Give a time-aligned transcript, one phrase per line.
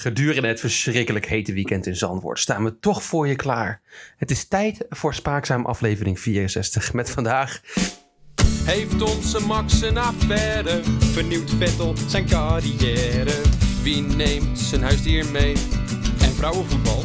[0.00, 3.80] Gedurende het verschrikkelijk hete weekend in Zandvoort staan we toch voor je klaar.
[4.16, 7.60] Het is tijd voor Spaakzaam aflevering 64 met vandaag...
[8.64, 10.80] Heeft onze Max een affaire?
[10.98, 13.40] Vernieuwt Vettel zijn carrière?
[13.82, 15.56] Wie neemt zijn huisdier mee?
[16.20, 17.04] En vrouwenvoetbal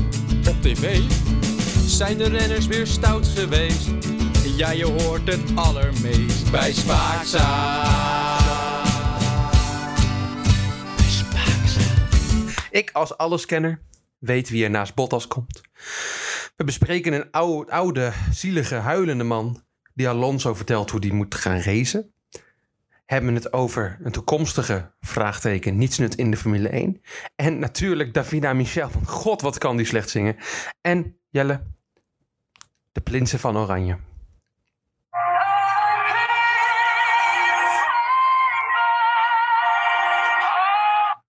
[0.50, 1.00] op tv?
[1.86, 3.90] Zijn de renners weer stout geweest?
[4.58, 8.15] Ja, je hoort het allermeest bij Spaakzaam.
[12.76, 13.82] Ik als alleskenner
[14.18, 15.62] weet wie er naast Bottas komt.
[16.56, 19.64] We bespreken een oude, oude, zielige, huilende man
[19.94, 22.14] die Alonso vertelt hoe die moet gaan racen.
[23.06, 27.02] Hebben het over een toekomstige vraagteken nietsnut in de Formule 1.
[27.36, 28.90] En natuurlijk Davina Michel.
[28.90, 30.36] Want god, wat kan die slecht zingen.
[30.82, 31.64] En Jelle,
[32.92, 33.98] de prinsen van Oranje.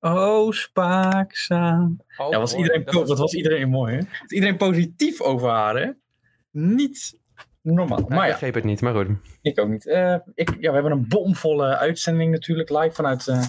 [0.06, 2.00] Oh, spaakzaam.
[2.16, 3.18] Oh, ja, was iedereen, dat, was...
[3.18, 4.00] was iedereen mooi, hè?
[4.20, 5.90] Was iedereen positief over haar, hè?
[6.50, 7.18] Niet
[7.62, 7.98] normaal.
[7.98, 9.08] Nou, maar ik ja, begreep het niet, maar goed.
[9.42, 9.86] ik ook niet.
[9.86, 13.44] Eh, ik, ja, we hebben een bomvolle uitzending natuurlijk, live vanuit eh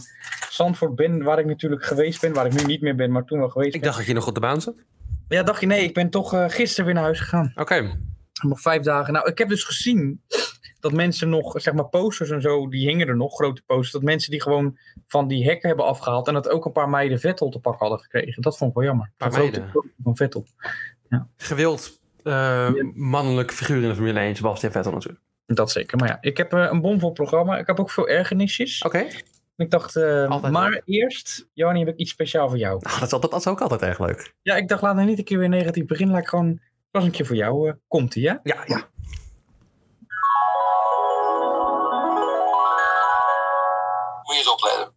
[0.50, 3.40] Zandvoort ben, waar ik natuurlijk geweest ben, waar ik nu niet meer ben, maar toen
[3.40, 3.90] wel geweest Ik ben.
[3.90, 4.76] dacht dat je nog op de baan zat.
[5.28, 7.52] Ja, dacht je, nee, ik ben toch eh, gisteren weer naar huis gegaan.
[7.56, 8.00] Oké.
[8.42, 9.14] Nog vijf dagen.
[9.14, 10.22] Nou, ik heb dus gezien
[10.80, 13.92] dat mensen nog, zeg maar, posters en zo, die hingen er nog, grote posters.
[13.92, 16.28] Dat mensen die gewoon van die hekken hebben afgehaald.
[16.28, 18.42] En dat ook een paar meiden Vettel te pakken hadden gekregen.
[18.42, 19.12] Dat vond ik wel jammer.
[19.18, 19.92] Paar Zo'n grote meiden?
[20.00, 20.46] Van Vettel.
[21.38, 25.22] Gewild eh, mannelijk figuur in de Formule 1, Sebastian Vettel natuurlijk.
[25.46, 25.98] Dat zeker.
[25.98, 27.58] Maar ja, ik heb eh, een bomvol programma.
[27.58, 28.82] Ik heb ook veel ergernisjes.
[28.82, 29.06] Oké.
[29.56, 30.82] Ik dacht, eh, maar leuk.
[30.86, 32.80] eerst, Jarnie, heb ik iets speciaal voor jou.
[32.82, 34.34] Nou, dat, is altijd, dat is ook altijd erg leuk.
[34.42, 36.14] Ja, ik dacht, laat nou niet een keer weer negatief beginnen.
[36.16, 36.60] Laat ik gewoon,
[36.92, 37.74] was een keer voor jou.
[37.88, 38.40] komt ie, ja?
[38.44, 38.90] Ja, ja.
[44.28, 44.94] Moet je eens opletten.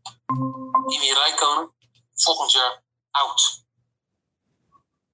[0.87, 1.73] Kimi Räikkönen,
[2.15, 3.65] volgend jaar oud.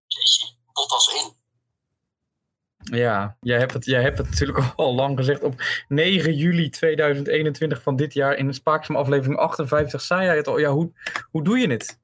[0.07, 1.35] Jeetje, Bottas in.
[2.99, 5.43] Ja, jij hebt, het, jij hebt het natuurlijk al lang gezegd.
[5.43, 10.47] Op 9 juli 2021 van dit jaar in de Spaakzaam aflevering 58 zei jij het
[10.47, 10.59] al.
[10.59, 10.93] Ja, hoe,
[11.31, 12.01] hoe doe je het?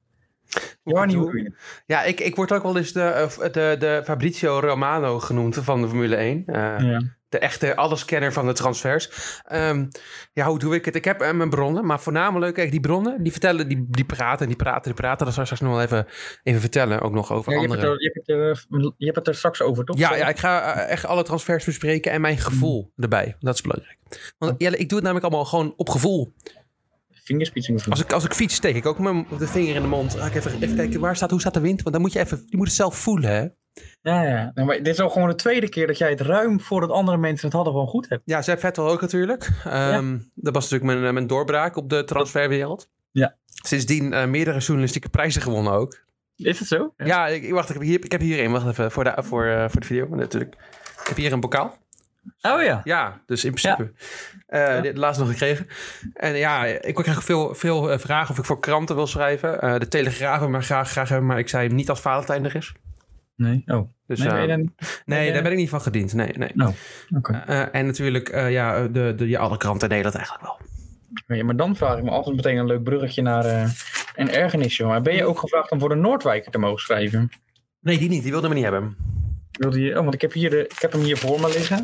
[0.83, 1.83] Hoe doe je het?
[1.85, 5.81] Ja, ik, ik word ook wel eens de, eh, de, de Fabrizio Romano genoemd van
[5.81, 6.43] de Formule 1.
[6.45, 7.01] Eh, Ja.
[7.33, 9.09] De echte alleskenner van de transfers.
[9.45, 9.85] Ehm,
[10.33, 10.95] ja, hoe doe ik het?
[10.95, 14.47] Ik heb eh, mijn bronnen, maar voornamelijk, kijk, die bronnen, die vertellen, die, die praten,
[14.47, 15.25] die praten, die praten.
[15.25, 16.07] Dat zal ik straks nog wel even,
[16.43, 17.91] even vertellen, ook nog over Ja, je, hebt andere.
[17.91, 19.97] het er, je, hebt het er, je hebt het er straks over, toch?
[19.97, 23.35] Ja, ja, ik ga eh, echt alle transfers bespreken en mijn gevoel erbij.
[23.39, 23.97] Dat is belangrijk.
[24.37, 26.33] Want Jelle, ik doe het namelijk allemaal gewoon op gevoel.
[27.89, 30.13] Als ik, als ik fiets, steek ik ook mijn de vinger in de mond.
[30.15, 31.81] Ga ik even, even kijken, waar staat, hoe staat de wind?
[31.81, 33.47] Want dan moet je even, je moet het zelf voelen, hè?
[34.01, 34.51] Ja, ja.
[34.53, 37.17] Nee, maar dit is al gewoon de tweede keer dat jij het ruim voordat andere
[37.17, 38.21] mensen het hadden gewoon goed hebt.
[38.25, 39.49] Ja, Zep Vettel ook natuurlijk.
[39.63, 42.89] Ehm, Dat was natuurlijk mijn, mijn doorbraak op de transferwereld.
[43.11, 43.35] Ja.
[43.45, 46.03] Sindsdien eh, meerdere journalistieke prijzen gewonnen ook.
[46.35, 46.93] Is het zo?
[46.97, 48.51] Ja, ik, wacht, ik heb, hier, ik heb hier een.
[48.51, 50.55] Wacht even, voor de, voor, eh, voor de video natuurlijk.
[51.01, 51.77] Ik heb hier een bokaal.
[52.41, 52.81] Oh ja.
[52.83, 53.91] Ja, dus in principe.
[54.47, 55.67] eh dit laatst nog gekregen.
[56.13, 59.61] En ja, ik krijg veel, veel eh, vragen of ik voor kranten wil schrijven.
[59.61, 62.55] Eh, de Telegraaf wil me graag, graag hebben, maar ik zei niet als Valentijn er
[62.55, 62.73] is.
[63.35, 63.63] Nee.
[63.65, 63.89] Oh.
[64.07, 64.73] Dus, nee, eh, je dan
[65.05, 66.13] nee, je- daar ben ik niet van gediend.
[66.13, 66.51] Nee, nee.
[66.57, 66.67] Oh,
[67.17, 67.43] oké.
[67.47, 70.57] Eh, en natuurlijk, eh, ja, de, de, ja, alle kranten delen dat eigenlijk wel.
[71.37, 73.69] Ja, maar dan vraag ik me altijd meteen een leuk bruggetje naar eh,
[74.15, 74.85] een ergernisje.
[74.85, 77.29] Maar ben je ook gevraagd om voor de Noordwijker te mogen schrijven?
[77.79, 78.21] Nee, die niet.
[78.23, 78.95] Die wilde me niet hebben.
[79.57, 81.83] Wilde je, oh, want ik heb, hier de, ik heb hem hier voor me liggen.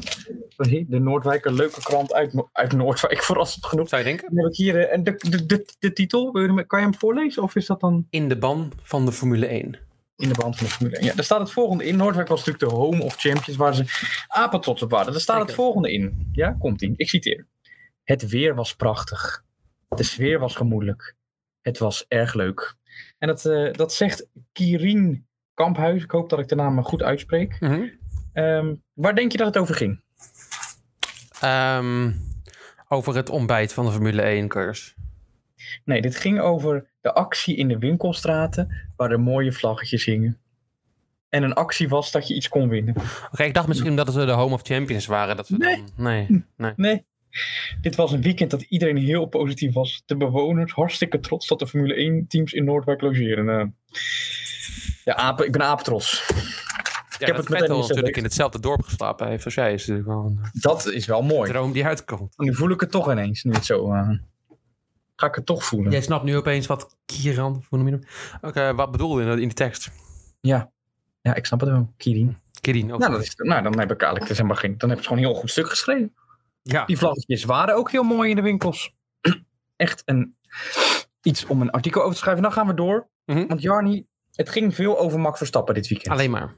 [0.87, 3.89] De Noordwijker, leuke krant uit, uit Noordwijk, verrassend genoeg.
[3.89, 4.27] Zou je denken?
[4.35, 6.31] Dan heb ik hier eh, en de, de, de, de titel.
[6.31, 9.05] Wil je hem- Kan je hem voorlezen of is dat dan In de ban van
[9.05, 9.79] de Formule 1.
[10.15, 11.05] in de band van de Formule 1?
[11.05, 11.95] Ja, daar staat het volgende in.
[11.95, 13.83] Noordwijk was natuurlijk de home of champions waar ze
[14.27, 15.11] apen trots op waren.
[15.11, 16.29] Daar staat het volgende in.
[16.31, 16.93] Ja, komt ie.
[16.95, 17.47] Ik citeer.
[18.03, 19.43] Het weer was prachtig.
[19.87, 21.15] De sfeer was gemoedelijk.
[21.61, 22.75] Het was erg leuk.
[23.17, 25.27] En dat, eh, dat zegt Kierien
[25.63, 26.03] Kamphuis.
[26.03, 27.57] Ik hoop dat ik de naam goed uitspreek.
[28.33, 30.01] Ehm, waar denk je dat het over ging?
[31.39, 32.11] Ehm,
[32.87, 34.95] over het ontbijt van de Formule 1 cursus.
[35.85, 40.37] Nee, dit ging over de actie in de winkelstraten waar er mooie vlaggetjes hingen.
[41.29, 42.95] En een actie was dat je iets kon winnen.
[43.31, 45.35] Oké, ik dacht misschien dat we de Home of Champions waren.
[45.35, 45.75] Dat we Nee.
[45.75, 46.73] Dan, nee, nee.
[46.75, 47.05] Nee.
[47.81, 50.03] Dit was een weekend dat iedereen heel positief was.
[50.05, 53.49] De bewoners hartstikke trots dat de Formule 1 teams in Noordwijk logeren.
[53.49, 53.65] Eh,
[55.09, 56.23] ja, apen, ik ben aaptros.
[57.17, 59.73] Ja, heb het meteen natuurlijk in hetzelfde dorp geslapen heeft als jij.
[59.73, 61.51] Is natuurlijk wel een Dat is wel mooi.
[61.51, 62.37] droom die uitkomt.
[62.37, 63.43] Nu voel ik het toch ineens.
[63.43, 63.93] Nu het zo.
[63.93, 64.09] eh,
[65.15, 65.91] ga ik het toch voelen.
[65.91, 66.95] Jij snapt nu opeens wat
[67.93, 67.99] hem?
[68.41, 69.91] Oké, wat bedoel je in de- in die tekst?
[70.41, 70.71] Ja.
[71.21, 71.93] ja, ik snap het wel.
[71.97, 72.37] Kirin.
[72.61, 72.99] Kirin ook.
[72.99, 74.77] Nou, dat is, nou, dan heb ik eigenlijk dus helemaal geen.
[74.77, 76.13] Dan heb je gewoon een heel goed stuk geschreven.
[76.61, 76.85] ja.
[76.85, 78.95] Die vlaggetjes waren ook heel mooi in de winkels.
[79.75, 80.35] Echt een,
[81.21, 82.43] iets om een artikel over te schrijven.
[82.43, 83.07] Dan gaan we door.
[83.25, 83.47] Mhm.
[83.47, 84.05] Want Jarni,
[84.39, 86.13] Het ging veel over Max Verstappen dit weekend.
[86.13, 86.53] Alleen maar.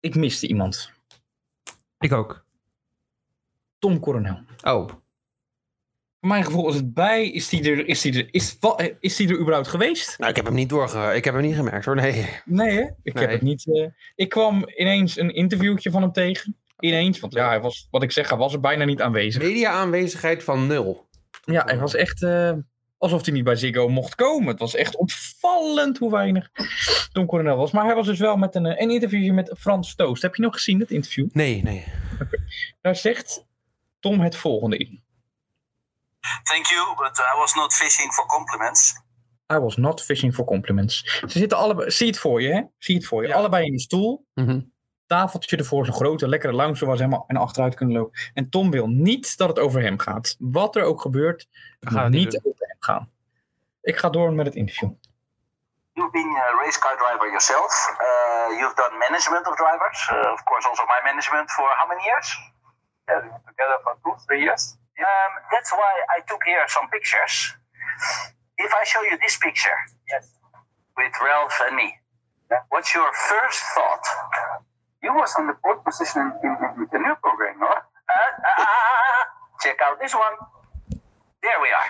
[0.00, 0.90] Ik miste iemand.
[1.98, 2.44] Ik ook.
[3.78, 4.38] Tom Coronel.
[4.62, 4.88] Oh.
[6.20, 7.30] Voor mijn gevoel is het bij.
[7.30, 10.18] Is die er, is die er, is, eh, is die er überhaupt geweest?
[10.18, 11.14] Nou, ik heb hem niet doorge...
[11.14, 11.94] Ik heb hem niet gemerkt hoor.
[11.96, 12.28] Nee.
[12.44, 12.82] Nee, hè?
[13.02, 13.22] Ik Nee.
[13.24, 13.66] heb het niet.
[13.66, 16.56] eh, ik kwam ineens een interviewtje van hem tegen.
[16.78, 19.42] Ineens, want ja, hij was, wat ik zeg, hij was er bijna niet aanwezig.
[19.42, 21.08] Media aanwezigheid van nul.
[21.44, 22.52] Ja, hij was echt eh,
[22.98, 24.48] alsof hij niet bij Ziggo mocht komen.
[24.48, 24.96] Het was echt
[25.46, 26.50] opvallend hoe weinig
[27.12, 27.70] Tom Coronel was.
[27.70, 30.22] Maar hij was dus wel met een, eh, een interviewje met Frans Toost.
[30.22, 31.28] Heb je nog gezien, het interview?
[31.32, 31.84] Nee, nee.
[32.80, 33.46] Daar zegt
[34.00, 35.04] Tom het volgende in.
[36.42, 38.94] Thank you, but I was not fishing for compliments.
[39.52, 41.20] I was not fishing for compliments.
[41.20, 42.62] Ze zitten allebei, zie het voor je hè?
[42.78, 43.28] Zie het voor je.
[43.28, 43.34] Ja.
[43.34, 44.26] Allebei in die stoel.
[44.34, 44.60] Mhm.
[45.06, 48.20] Tafeltje ervoor, zo'n grote, lekkere lounge waar ze helemaal en achteruit kunnen lopen.
[48.34, 50.36] En Tom wil niet dat het over hem gaat.
[50.38, 51.48] Wat er ook gebeurt,
[51.80, 52.52] We gaan moet het niet niet doen.
[52.52, 53.10] over hem gaan.
[53.82, 54.90] Ik ga door met het interview.
[55.96, 57.72] You've been a race car driver yourself.
[57.96, 59.96] Uh, you've done management of drivers.
[60.12, 62.28] Uh, of course, also my management for how many years?
[63.08, 64.76] Yeah, together for two, three years.
[65.00, 67.56] Um, that's why I took here some pictures.
[68.60, 69.76] If I show you this picture,
[70.12, 70.28] yes,
[70.96, 71.96] with Ralph and me,
[72.68, 74.04] what's your first thought?
[75.02, 77.72] You was on the pole position in, in, the Nürburgring, no?
[77.72, 79.24] Uh, uh,
[79.64, 80.36] check out this one.
[81.40, 81.88] There we are.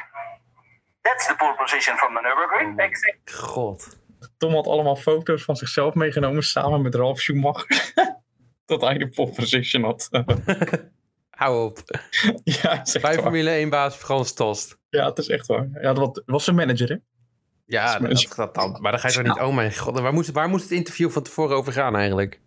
[1.06, 2.78] That's the pole position from the Nürburgring.
[2.78, 3.34] Exactly.
[3.34, 3.98] God.
[4.38, 7.92] Tom had allemaal foto's van zichzelf meegenomen samen met Ralf Schumacher.
[8.64, 10.08] Tot hij de pole position had.
[11.30, 11.78] Hou op.
[12.44, 13.22] ja, het is echt Bij waar.
[13.22, 14.78] Formule 1 baas Frans Tost.
[14.88, 15.68] Ja, het is echt waar.
[15.72, 16.96] Ja, dat was- was zijn manager, hè?
[17.66, 18.78] Ja, Dat dat, is- dat, dan.
[18.80, 19.38] Maar dan ga je toch niet...
[19.38, 19.98] Oh mijn god.
[20.00, 22.40] Waar moest, waar moest het interview van tevoren over gaan eigenlijk?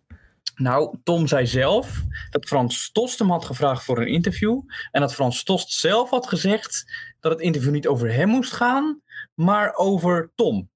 [0.59, 4.61] Nou, Tom zei zelf dat Frans Stost hem had gevraagd voor een interview.
[4.91, 6.85] En dat Frans Stost zelf had gezegd
[7.19, 9.01] dat het interview niet over hem moest gaan,
[9.33, 10.69] maar over Tom.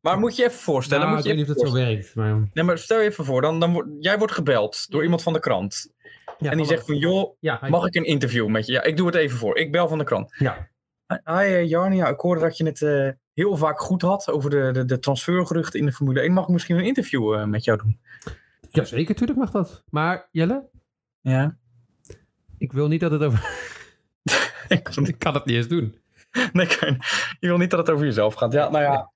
[0.00, 1.04] Maar moet je even voorstellen.
[1.04, 2.14] Nou, moet ik je weet niet of dat zo werkt.
[2.14, 5.22] Maar, Nee, maar stel je even voor, dan, dan, wordt- jij wordt gebeld door iemand
[5.22, 5.92] van de krant.
[6.38, 8.72] ja, en die zegt van, joh, Ja, mag ik een interview met je?
[8.72, 9.56] Ja, ik doe het even voor.
[9.56, 10.34] Ik bel van de krant.
[10.38, 10.68] Ja.
[11.06, 14.50] Hi eh, Jarni, ja, ik hoorde dat je het eh, heel vaak goed had over
[14.50, 16.32] de, de, de transfergeruchten in de Formule 1.
[16.32, 18.00] Mag ik misschien een interview eh, met jou doen?
[18.76, 19.84] Jazeker, tuurlijk mag dat.
[19.90, 20.68] Maar Jelle,
[21.20, 21.56] Ja.
[22.58, 23.50] ik wil niet dat het over...
[24.68, 26.00] ik kan het niet eens doen.
[26.52, 27.00] Nee, kan-
[27.40, 28.52] je wil niet dat het over jezelf gaat.
[28.52, 29.12] Ja, nou ja.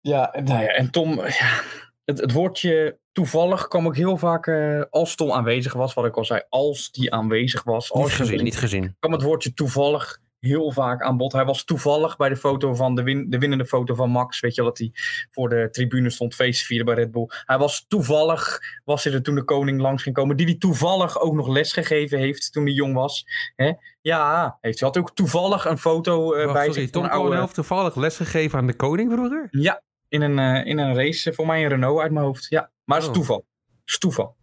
[0.00, 1.60] Ja, nou ja en Tom, ja,
[2.04, 5.94] het, het woordje toevallig kwam ook heel vaak eh, als Tom aanwezig was.
[5.94, 7.92] Wat ik al zei, als die aanwezig was.
[7.92, 8.96] Als Niet gezien, niet gezien.
[8.98, 11.32] kwam het woordje toevallig heel vaak aan bod.
[11.32, 14.40] Hij was toevallig bij de foto van de, win, de winnende foto van Max.
[14.40, 14.90] Weet je wel, dat hij
[15.30, 17.26] voor de tribune stond feest vieren bij Red Bull.
[17.44, 20.36] Hij was toevallig, was hij er toen de koning langs ging komen.
[20.36, 23.24] Die hij toevallig ook nog les gegeven heeft toen hij jong was.
[23.56, 23.72] Hè?
[24.00, 26.90] Ja, heeft hij had ook toevallig een foto eh, Wacht, bij sorry, zich.
[26.90, 29.48] Tom van een oude- heeft toevallig lesgegeven aan de koning vroeger?
[29.50, 31.32] Ja, in een, eh, in een race.
[31.32, 32.46] Voor mij een Renault uit mijn hoofd.
[32.48, 33.16] Ja, maar het is Oh.
[33.16, 33.46] toeval.
[33.80, 34.36] Het is toeval.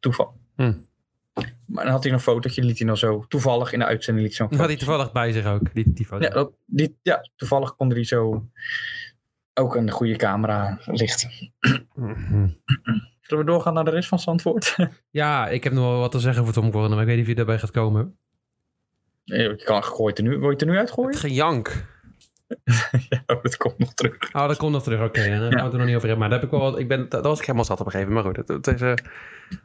[0.00, 0.36] Toeval.
[0.56, 0.72] Hm.
[1.68, 4.36] Maar dan had hij een fotootje, liet hij dan zo toevallig in de uitzending liet
[4.36, 6.24] zo'n Dat had hij toevallig bij zich ook, die, die foto.
[6.24, 8.48] Ja, dat, die, ja, toevallig kon hij zo
[9.54, 11.30] ook een goede camera lichten.
[11.94, 12.48] Mhm.
[13.20, 14.76] Zullen we doorgaan naar de rest van Zandvoort?
[15.10, 17.24] Ja, ik heb nog wel wat te zeggen voor Tom Coronel, maar ik weet niet
[17.24, 18.18] of je daarbij gaat komen.
[19.24, 21.10] Nee, je kan gooit er nu, wil je het er nu uitgooien?
[21.10, 21.86] Het gejank.
[23.08, 24.16] ja, dat komt nog terug.
[24.34, 25.00] Oh, dat komt nog terug.
[25.06, 26.18] Oké, dan gaan we het er nog niet over hebben.
[26.18, 27.92] Maar daar heb ik wel, wat- ik ben, dat was ik helemaal zat op een
[27.92, 28.36] gegeven moment.
[28.36, 29.58] Maar goed, het, het is, eh,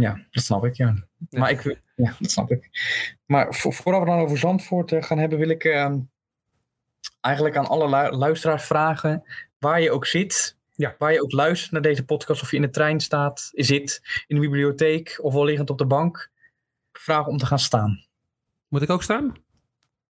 [0.00, 0.94] Ja, dat snap ik, ja.
[1.30, 2.70] Maar ik, ja, dat snap ik.
[3.26, 5.94] Maar vo- voordat we dan over Zandvoort eh, gaan hebben, wil ik eh,
[7.20, 9.22] eigenlijk aan alle lu- luisteraars vragen,
[9.58, 10.94] waar je ook zit, Ja.
[10.98, 14.34] waar je ook luistert naar deze podcast, of je in de trein staat, zit, in
[14.36, 16.30] de bibliotheek of wel liggend op de bank,
[16.92, 18.04] vragen om te gaan staan.
[18.68, 19.34] moet ik ook staan?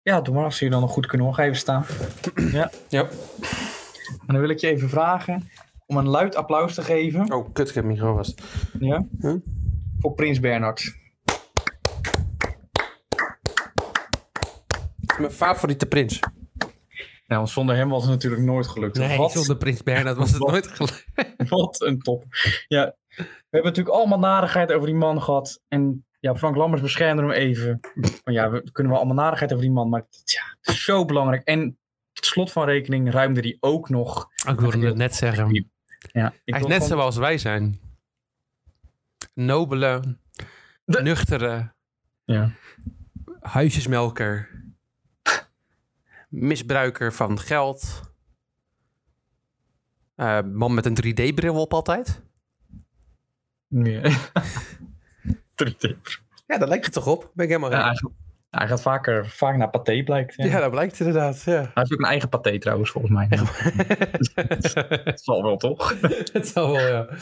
[0.01, 1.33] Ja, doe maar als je dan nog goed kunnen.
[1.33, 1.85] Ga even staan.
[2.51, 2.71] Ja.
[2.89, 3.09] Ja.
[4.09, 5.49] En dan wil ik je even vragen
[5.85, 8.41] om een luid applaus te geven Oh, kut, ik heb micro vast.
[8.79, 9.35] ja, Huh?
[10.01, 10.95] Voor Prins Bernhard.
[15.19, 16.19] Mijn favoriete prins.
[17.25, 18.97] Ja, want zonder hem was het natuurlijk nooit gelukt.
[18.97, 20.49] Nee, Wat, zonder prins Bernhard was het Wat?
[20.51, 21.05] nooit gelukt.
[21.49, 22.23] wat een top.
[22.67, 25.61] Ja, we hebben natuurlijk allemaal narigheid over die man gehad.
[25.67, 27.79] En ja, Frank Lammers beschermde hem even.
[28.23, 29.89] Maar ja, we kunnen wel allemaal narigheid over die man.
[29.89, 31.43] Maar ja, het is zo belangrijk.
[31.43, 31.77] En
[32.13, 34.27] tot slot van rekening ruimde hij ook nog.
[34.49, 35.45] Ik wilde het net zeggen.
[35.45, 35.65] Hij
[36.11, 37.79] Ja, ik is wil net gewoon- zoals wij zijn.
[39.33, 40.17] Nobele,
[40.85, 41.73] De- nuchtere,
[42.23, 42.51] Ja.
[43.41, 44.49] huisjesmelker,
[46.29, 48.01] misbruiker van geld,
[50.15, 52.21] eh, man met een 3D-bril op altijd.
[53.67, 54.01] Nee.
[55.55, 55.95] 3D.
[56.47, 57.31] Ja, dat lijkt het toch op?
[57.33, 58.01] Ben ik helemaal Ja, raar.
[58.51, 60.35] Hij gaat vaker, vaak naar Pathé, blijkt.
[60.35, 60.45] Ja.
[60.45, 61.41] Ja, dat blijkt inderdaad.
[61.43, 61.51] Ja.
[61.51, 63.27] Hij heeft ook een eigen Pathé trouwens, volgens mij.
[65.03, 65.95] Dat zal wel, toch?
[66.33, 67.07] Het zal wel, ja.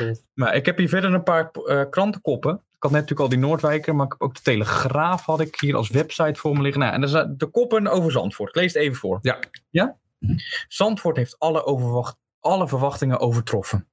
[0.00, 0.12] Oh.
[0.34, 2.54] Maar ik heb hier verder een paar eh, krantenkoppen.
[2.54, 5.60] Ik had net natuurlijk al die Noordwijker, maar ik heb ook de Telegraaf had ik
[5.60, 6.80] hier als website voor me liggen.
[6.80, 8.48] Nou, en dat zijn de koppen over Zandvoort.
[8.48, 9.18] Ik lees het even voor.
[9.22, 9.38] Ja.
[9.70, 9.96] Ja?
[10.68, 13.88] Zandvoort heeft alle, overwacht, alle verwachtingen overtroffen.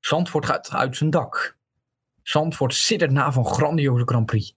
[0.00, 1.58] Zandvoort gaat uit zijn dak.
[2.22, 4.55] Zandvoort siddert na van grandioze Grand Prix.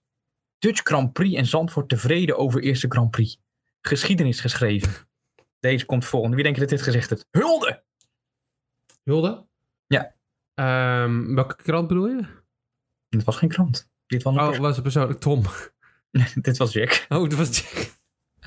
[0.60, 3.40] Dutch Grand Prix en Zandvoort tevreden over eerste Grand Prix.
[3.80, 4.92] Geschiedenis geschreven.
[5.60, 6.34] Deze komt volgende.
[6.34, 7.26] Wie denk je dat dit gezegd heeft?
[7.30, 7.82] Hulde!
[9.04, 9.46] Hulde?
[9.86, 10.12] Ja.
[10.54, 12.24] Ehm, welke krant bedoel je?
[13.08, 13.90] Dit was geen krant.
[14.06, 15.42] Dit was, een Oh, was het persoonlijk Tom.
[16.34, 17.06] dit was Jack.
[17.08, 17.90] Oh, dat was Jack.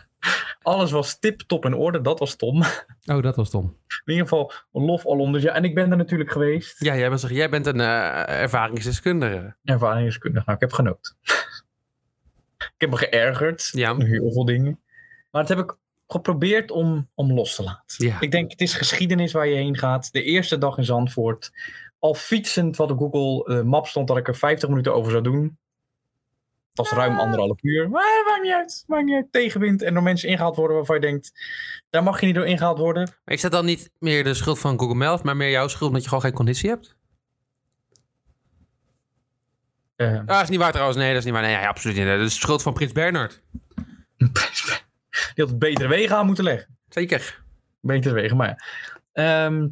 [0.62, 2.02] Alles was tip-top in orde.
[2.02, 2.64] Dat was Tom.
[3.06, 3.78] Oh, dat was Tom.
[3.88, 5.32] In ieder geval lof alom.
[5.32, 6.84] Dus ja, en ik ben er natuurlijk geweest.
[6.84, 9.56] Ja, jij, bent, jij bent een eh, ervaringsdeskundige.
[9.64, 10.46] Ervaringskundig.
[10.46, 11.16] Nou, ik heb genoten.
[12.84, 13.70] Ik heb me geërgerd.
[13.72, 13.98] Ja.
[13.98, 14.80] Heel veel dingen.
[15.32, 18.08] Maar dat heb ik geprobeerd om, om los te laten.
[18.08, 18.20] Ja.
[18.20, 20.12] Ik denk, het is geschiedenis waar je heen gaat.
[20.12, 21.52] De eerste dag in Zandvoort.
[22.00, 25.24] Al fietsend wat op Google eh, Maps stond dat ik er 50 minuten over zou
[25.24, 25.58] doen.
[26.74, 27.90] Het was ruim anderhalf uur.
[27.90, 28.84] Maar maakt niet uit.
[28.88, 29.32] Maakt niet uit.
[29.32, 31.32] Tegenwind en door mensen ingehaald worden waarvan je denkt...
[31.90, 33.14] Daar mag je niet door ingehaald worden.
[33.26, 35.88] Maar is dat dan niet meer de schuld van Google Maps, maar meer jouw schuld
[35.88, 36.98] omdat je gewoon geen conditie hebt?
[39.96, 40.98] Eh, Ah, dat is niet waar trouwens.
[40.98, 41.44] Nee, dat is niet waar.
[41.44, 42.06] Nee, ja, absoluut niet.
[42.06, 43.42] Dat is de schuld van Prins Bernhard.
[45.36, 46.78] die had betere wegen aan moeten leggen.
[46.90, 47.44] Zeker.
[47.82, 48.58] Betere wegen, maar ja.
[49.14, 49.68] Ehm,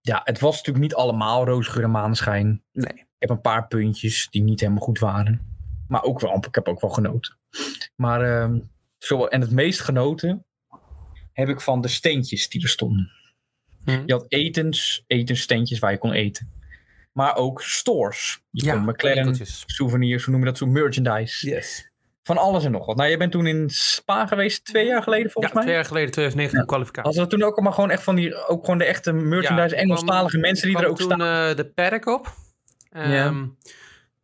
[0.00, 2.62] ja, het was natuurlijk niet allemaal roosgeur en maneschijn.
[2.72, 2.92] Nee.
[2.92, 5.56] Ik heb een paar puntjes die niet helemaal goed waren.
[5.88, 7.36] Maar ook wel, ik heb ook wel genoten.
[7.96, 8.58] Maar ehm,
[8.98, 10.44] zo, en het meest genoten
[11.32, 13.10] heb ik van de steentjes die er stonden.
[13.84, 14.02] Hm.
[14.06, 16.52] Je had etens, etenssteentjes waar je kon eten.
[17.12, 18.40] Maar ook stores.
[18.50, 19.62] Je Ja, kon McLaren, winkeltjes.
[19.66, 21.48] souvenirs, hoe noem je dat zo, merchandise.
[21.50, 21.90] Yes.
[22.22, 22.96] Van alles en nog wat.
[22.96, 25.74] Nou, jij bent toen in Spa geweest, twee jaar geleden Ja, volgens twee mij.
[25.74, 27.02] jaar geleden, 2019, kwalificatie.
[27.10, 29.80] Hadden we toen ook allemaal gewoon echt van die, ook gewoon de echte merchandise, Ja,
[29.82, 31.18] Engelstalige kwam- mensen die er ook staan.
[31.18, 32.34] toen eh, de paddock op.
[32.90, 33.34] Ehm, Ja.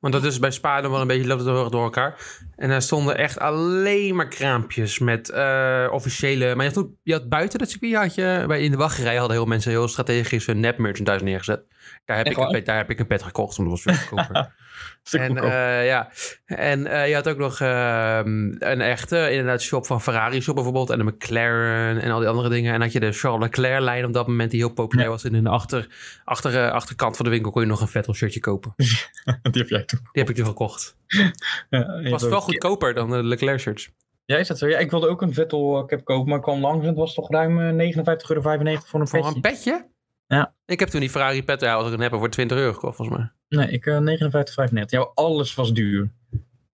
[0.06, 2.14] Want dat is bij Spa dan wel een beetje loopt het heel erg door elkaar.
[2.56, 6.54] En daar stonden echt alleen maar kraampjes met eh, officiële...
[6.54, 9.36] Maar je had, je had buiten het circuit, had je, bij, in de wachtrij hadden
[9.36, 11.62] heel mensen heel strategisch hun nep merchandise neergezet.
[12.04, 13.96] Daar heb, Echt ik een, pet- daar heb ik een pet gekocht, omdat het was
[13.96, 14.54] veel goedkoper.
[15.10, 16.08] En, eh, ja.
[16.46, 20.90] en eh, je had ook nog ehm, een echte inderdaad shop van Ferrari shop bijvoorbeeld.
[20.90, 22.74] En de McLaren en al die andere dingen.
[22.74, 25.12] En had je de Charles Leclerc lijn op dat moment die heel populair Ja.
[25.12, 25.24] was.
[25.24, 25.88] En in de achter,
[26.24, 28.72] achter, eh, achterkant van de winkel kon je nog een Vettel shirtje kopen.
[28.76, 28.86] Die
[29.52, 30.00] die heb jij toen.
[30.12, 30.96] heb ik toen gekocht.
[31.70, 33.90] Ja, Het was wel goedkoper dan de Leclerc shirts.
[34.24, 34.66] Ja, is dat zo?
[34.68, 37.14] Ja, ik wilde ook een Vettel cap kopen, maar ik kwam langs en het was
[37.14, 39.34] toch ruim eh, 59,95 euro voor een Voor vetje.
[39.34, 39.88] een petje?
[40.26, 40.54] Ja.
[40.66, 42.96] Ik heb toen die Ferrari pet, ja, als ik een heb, voor 20 euro gekocht
[42.96, 43.30] volgens mij.
[43.48, 44.84] Nee, ik eh 59,95.
[44.86, 46.10] Ja, alles was duur.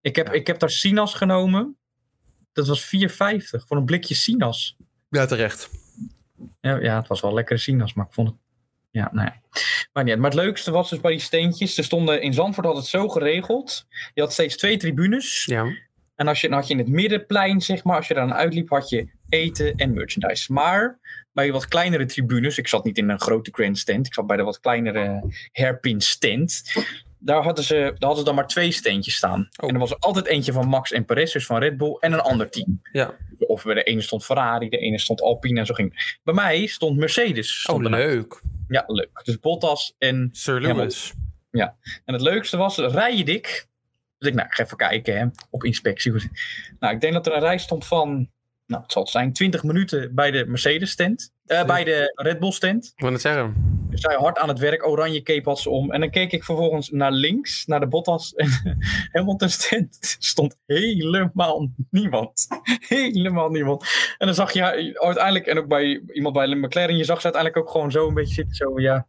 [0.01, 0.33] Ik heb, Ja.
[0.33, 1.77] ik heb daar Sinas genomen.
[2.53, 4.77] Dat was 4,50 voor een blikje Sinas.
[5.09, 5.71] Ja, terecht.
[6.61, 8.37] Ja, ja, het was wel lekkere Sinas, maar ik vond het...
[8.91, 9.41] Ja, nou ja.
[9.93, 11.79] Maar, niet maar het leukste was dus bij die steentjes.
[11.79, 13.87] Er stonden in Zandvoort had het zo geregeld.
[14.15, 15.45] Je had steeds twee tribunes.
[15.45, 15.67] Ja.
[16.15, 18.35] En als je, dan had je in het middenplein, zeg maar, als je daar aan
[18.35, 20.53] uitliep, had je eten en merchandise.
[20.53, 20.99] Maar
[21.33, 24.43] bij wat kleinere tribunes, ik zat niet in een grote grandstand, ik zat bij de
[24.43, 26.63] wat kleinere hairpin stand.
[27.19, 29.49] Daar hadden, ze, daar hadden ze dan maar twee steentjes staan.
[29.57, 29.69] Oh.
[29.69, 32.13] En er was er altijd eentje van Max en Perez, dus van Red Bull, en
[32.13, 32.81] een ander team.
[32.93, 33.15] Ja.
[33.39, 36.19] Of bij de ene stond Ferrari, de ene stond Alpine en zo ging.
[36.23, 37.61] Bij mij stond Mercedes.
[37.61, 38.43] Stond Oh, leuk.
[38.69, 39.21] Ja, leuk.
[39.25, 40.61] Dus Bottas en Sir.
[40.61, 41.13] Lewis.
[41.51, 41.75] en
[42.05, 43.67] het leukste was, rij je dik?
[44.19, 46.13] Dus ik, nou, ga even kijken hè, op inspectie.
[46.79, 48.31] Nou, ik denk dat er een rij stond van,
[48.67, 51.33] nou, het zal zijn, 20 minuten bij de Mercedes stand.
[51.47, 52.93] eh, bij de Red Bull stand.
[52.97, 53.71] Ik wil het zeggen.
[53.91, 55.91] Dus zij hard aan het werk, oranje cape had ze om.
[55.93, 58.49] En dan keek ik vervolgens naar links, naar de Bottas en
[59.13, 60.17] Hamilton stand.
[60.19, 62.47] Stond helemaal niemand.
[62.89, 63.83] Helemaal niemand.
[64.19, 64.63] En dan zag je
[65.01, 68.15] uiteindelijk, en ook bij iemand bij McLaren, je zag ze uiteindelijk ook gewoon zo een
[68.15, 68.55] beetje zitten.
[68.55, 69.07] Zo, ja,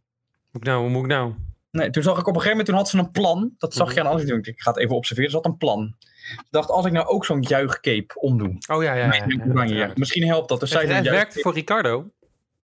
[0.50, 1.32] Moet ik nou, hoe moet ik nou?
[1.70, 3.54] Nee, toen zag ik op een gegeven moment, toen had ze een plan.
[3.58, 4.06] Dat zag je Mhm.
[4.08, 4.38] aan alles doen.
[4.42, 5.30] Ik ga het even observeren.
[5.30, 5.94] Ze had een plan.
[6.30, 8.56] Ik dacht, als ik nou ook zo'n juichcape omdoe.
[8.66, 9.14] Oh ja, ja.
[9.14, 9.90] ja, ja.
[9.94, 10.60] Misschien helpt dat.
[10.60, 12.10] Dus zij Het, juich- werkt voor Ricardo.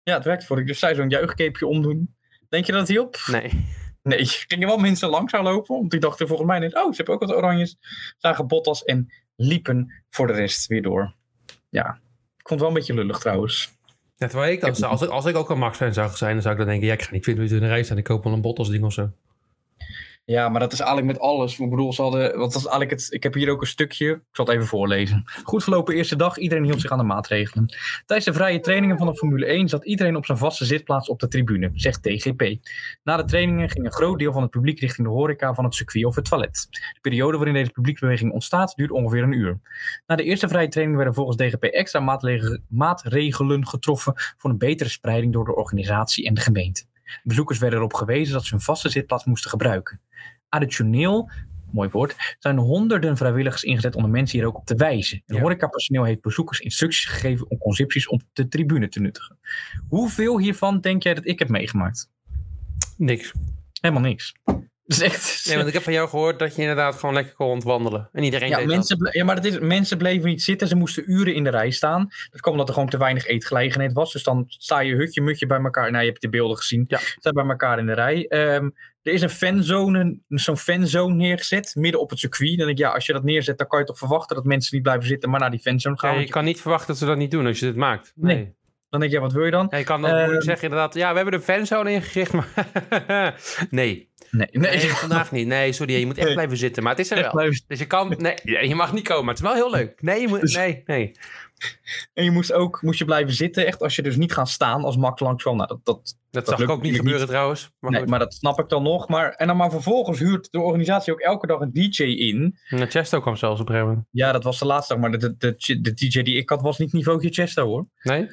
[0.03, 0.67] Ja, het werkt voor ik.
[0.67, 2.15] Dus zij zo'n juichcapeje omdoen.
[2.49, 3.17] Denk je dat het hielp?
[3.31, 3.65] Nee.
[4.03, 5.75] Nee, er gingen wel mensen langs zou lopen.
[5.75, 7.77] Want die dachten volgens mij net, oh, ze hebben ook wat oranjes.
[8.17, 11.13] Zagen Bottas en liepen voor de rest weer door.
[11.69, 11.99] Ja,
[12.37, 13.77] ik vond het wel een beetje lullig trouwens.
[14.15, 16.33] Ja, terwijl ik dan, zou- als, ik, als ik ook een Max fan zou zijn,
[16.33, 17.97] dan zou ik dan denken, ja, ik ga niet 20 minuten in de rij staan.
[17.97, 19.09] Ik koop wel een Bottas ding of zo.
[20.29, 21.59] Ja, maar dat is eigenlijk met alles.
[21.59, 24.09] Ik bedoel, ze hadden, wat was eigenlijk het, ik heb hier ook een stukje.
[24.09, 25.23] Ik zal het even voorlezen.
[25.43, 26.37] Goed verlopen eerste dag.
[26.37, 27.65] Iedereen hield zich aan de maatregelen.
[28.05, 31.19] Tijdens de vrije trainingen van de Formule 1 zat iedereen op zijn vaste zitplaats op
[31.19, 32.55] de tribune, zegt TGP.
[33.03, 35.75] Na de trainingen ging een groot deel van het publiek richting de horeca van het
[35.75, 36.67] circuit of het toilet.
[36.69, 39.59] De periode waarin deze publieksbeweging ontstaat duurt ongeveer een uur.
[40.07, 42.19] Na de eerste vrije training werden volgens DGP extra
[42.69, 46.83] maatregelen getroffen voor een betere spreiding door de organisatie en de gemeente.
[47.23, 50.01] Bezoekers werden erop gewezen dat ze hun vaste zitplaats moesten gebruiken.
[50.49, 51.29] Additioneel,
[51.71, 55.21] mooi woord, zijn honderden vrijwilligers ingezet om de mensen hier ook op te wijzen.
[55.25, 55.41] Het Ja.
[55.41, 59.37] horecapersoneel heeft bezoekers instructies gegeven om concepties op de tribune te nuttigen.
[59.89, 62.09] Hoeveel hiervan denk jij dat ik heb meegemaakt?
[62.97, 63.31] Niks.
[63.81, 64.33] Helemaal niks.
[65.01, 65.43] Echt...
[65.47, 68.09] Nee, want ik heb van jou gehoord dat je inderdaad gewoon lekker kon rondwandelen.
[68.13, 70.67] En iedereen ja, deed mensen, ja, maar dat is, mensen bleven niet zitten.
[70.67, 72.09] Ze moesten uren in de rij staan.
[72.31, 74.11] Dat kwam omdat er gewoon te weinig eetgelegenheid was.
[74.11, 75.91] Dus dan sta je hutje mutje bij elkaar.
[75.91, 76.85] Nou, je hebt de beelden gezien.
[76.87, 76.97] Ja.
[76.97, 78.27] Sta bij elkaar in de rij.
[78.27, 78.69] Ehm,
[79.03, 81.75] er is een fanzone, zo'n fanzone neergezet.
[81.75, 82.57] Midden op het circuit.
[82.57, 84.73] Dan denk ik, ja, als je dat neerzet, dan kan je toch verwachten dat mensen
[84.75, 86.13] niet blijven zitten, maar naar die fanzone gaan.
[86.13, 88.11] Ja, je kan niet verwachten dat ze dat niet doen als je dit maakt.
[88.15, 88.35] Nee.
[88.35, 88.57] Nee.
[88.89, 89.67] Dan denk je, ja, wat wil je dan?
[89.69, 90.41] Ja, je kan dan Ehm.
[90.41, 92.47] zeggen inderdaad, ja, we hebben de fanzone ingericht, maar
[93.69, 94.09] nee.
[94.31, 94.69] Nee, nee.
[94.71, 95.47] Nee, vandaag niet.
[95.47, 96.35] Nee, sorry, je moet echt Nee.
[96.35, 96.83] blijven zitten.
[96.83, 97.35] Maar het is er Echt wel.
[97.35, 100.01] blijven- Dus je kan, nee, je mag niet komen, maar het is wel heel leuk.
[100.01, 101.11] Nee, je moet, nee, nee.
[102.13, 103.65] En je moest ook moest je blijven zitten.
[103.65, 105.57] Echt, als je dus niet gaan staan als Max langs kwam.
[105.57, 107.71] Nou, dat, dat, Dat, zag ik ook niet gebeuren trouwens.
[107.79, 108.09] Maar nee, goed.
[108.09, 109.07] maar dat snap ik dan nog.
[109.07, 112.57] Maar, en dan maar vervolgens huurt de organisatie ook elke dag een DJ in.
[112.69, 114.09] En Chesto kwam zelfs op een gegeven moment.
[114.11, 115.01] Ja, dat was de laatste dag.
[115.01, 117.85] Maar de, de, de, de DJ die ik had was niet niveautje Chesto hoor.
[118.01, 118.29] Nee?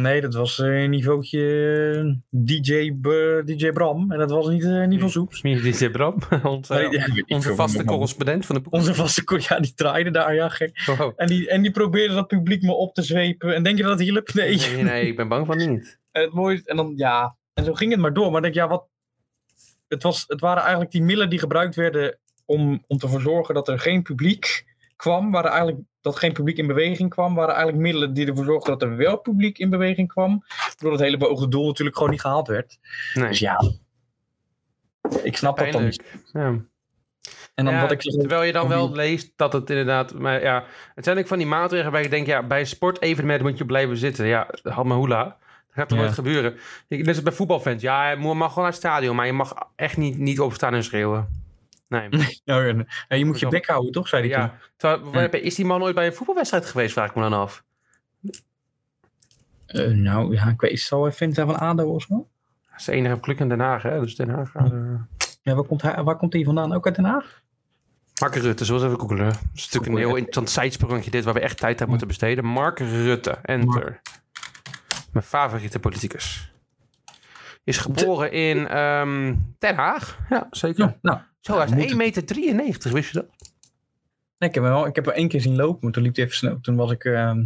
[0.00, 1.40] Nee, dat was eh niveautje
[2.30, 2.92] eh, DJ,
[3.44, 4.12] DJ Bram.
[4.12, 5.40] En dat was niet eh niveau soeps.
[5.40, 6.18] Dit, Bram?
[6.42, 8.72] Onze, Nee, ja, vaste correspondent van de boek.
[8.72, 10.86] Onze vaste ko- ja, die draaide daar, ja gek.
[10.90, 11.12] Oh.
[11.16, 13.54] En die, en die probeerde dat publiek me op te zwepen.
[13.54, 14.32] En denk je dat het hielp?
[14.32, 14.56] Nee.
[14.56, 15.98] Nee, nee, ik ben bang van niet.
[16.10, 18.26] En het mooiste, en dan ja, en zo ging het maar door.
[18.26, 18.88] Maar ik denk, ja, wat.
[19.88, 23.68] Het, was, het waren eigenlijk die middelen die gebruikt werden om, om te verzorgen dat
[23.68, 24.64] er geen publiek
[24.96, 25.30] kwam.
[25.30, 27.34] Waren eigenlijk, dat geen publiek in beweging kwam.
[27.34, 30.44] Waren eigenlijk middelen die ervoor zorgden dat er wel publiek in beweging kwam.
[30.68, 32.78] Waardoor het hele beoogde doel natuurlijk gewoon niet gehaald werd.
[33.14, 33.28] Nee.
[33.28, 33.62] Dus ja.
[35.22, 36.02] Ik snap dat dan niet.
[36.32, 36.32] Pijnlijk.
[36.32, 36.68] Ja.
[37.54, 38.14] En dan Ja, wat ik zeg.
[38.14, 40.14] terwijl je dan van wel leest dat het inderdaad...
[40.14, 40.64] Maar ja,
[40.94, 42.26] het zijn ook van die maatregelen waar ik denk...
[42.26, 44.26] Ja, bij een sportevenement moet je blijven zitten.
[44.26, 45.24] Ja, had maar hoela.
[45.24, 45.34] Dat
[45.70, 46.04] gaat toch Ja.
[46.04, 46.54] nooit gebeuren.
[46.88, 47.82] Ik- Net als bij voetbalfans.
[47.82, 49.16] Ja, je mag gewoon naar het stadion.
[49.16, 51.39] Maar je mag echt niet, niet opstaan en schreeuwen.
[51.90, 52.08] Nee.
[53.08, 54.08] En je moet je bek houden, toch?
[54.08, 55.12] Zei hij toen.
[55.12, 55.30] Ja.
[55.30, 56.92] Is die man ooit bij een voetbalwedstrijd geweest?
[56.92, 57.64] Vraag ik me dan af.
[59.66, 62.28] Eh, nou, ja, ik weet, is het zo even van ADO of zo?
[62.70, 64.00] Dat is de enige pluk in Den Haag, hè?
[64.00, 64.54] Dus Den Haag...
[64.54, 65.00] Uh...
[65.42, 66.72] Ja, waar komt hij, waar komt hij vandaan?
[66.72, 67.42] Ook uit Den Haag?
[68.20, 69.24] Mark Rutte, eens even googlen.
[69.24, 72.44] Dat is natuurlijk een heel interessant zijsprongetje dit waar we echt tijd aan moeten besteden.
[72.44, 74.00] Mark Rutte, enter.
[75.12, 76.52] Mijn favoriete politicus.
[77.64, 80.18] Is geboren in ehm, Den Haag.
[80.28, 80.84] Ja, zeker.
[80.84, 83.26] Ja, nou, Zo, hij is moet 1,93 meter, 93, wist je dat?
[84.38, 86.16] Nee, ik heb hem wel, ik heb hem één keer zien lopen, maar toen liep
[86.16, 86.60] hij even snel.
[86.60, 87.44] Toen was ik ehm,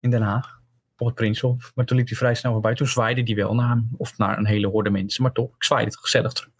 [0.00, 0.60] in Den Haag,
[0.96, 1.72] op het Prinshof.
[1.74, 2.74] Maar toen liep hij vrij snel voorbij.
[2.74, 5.22] Toen zwaaide hij wel naar hem, of naar een hele horde mensen.
[5.22, 6.52] Maar toch, ik zwaaide het gezellig terug.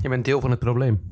[0.00, 1.10] Je bent deel van het probleem.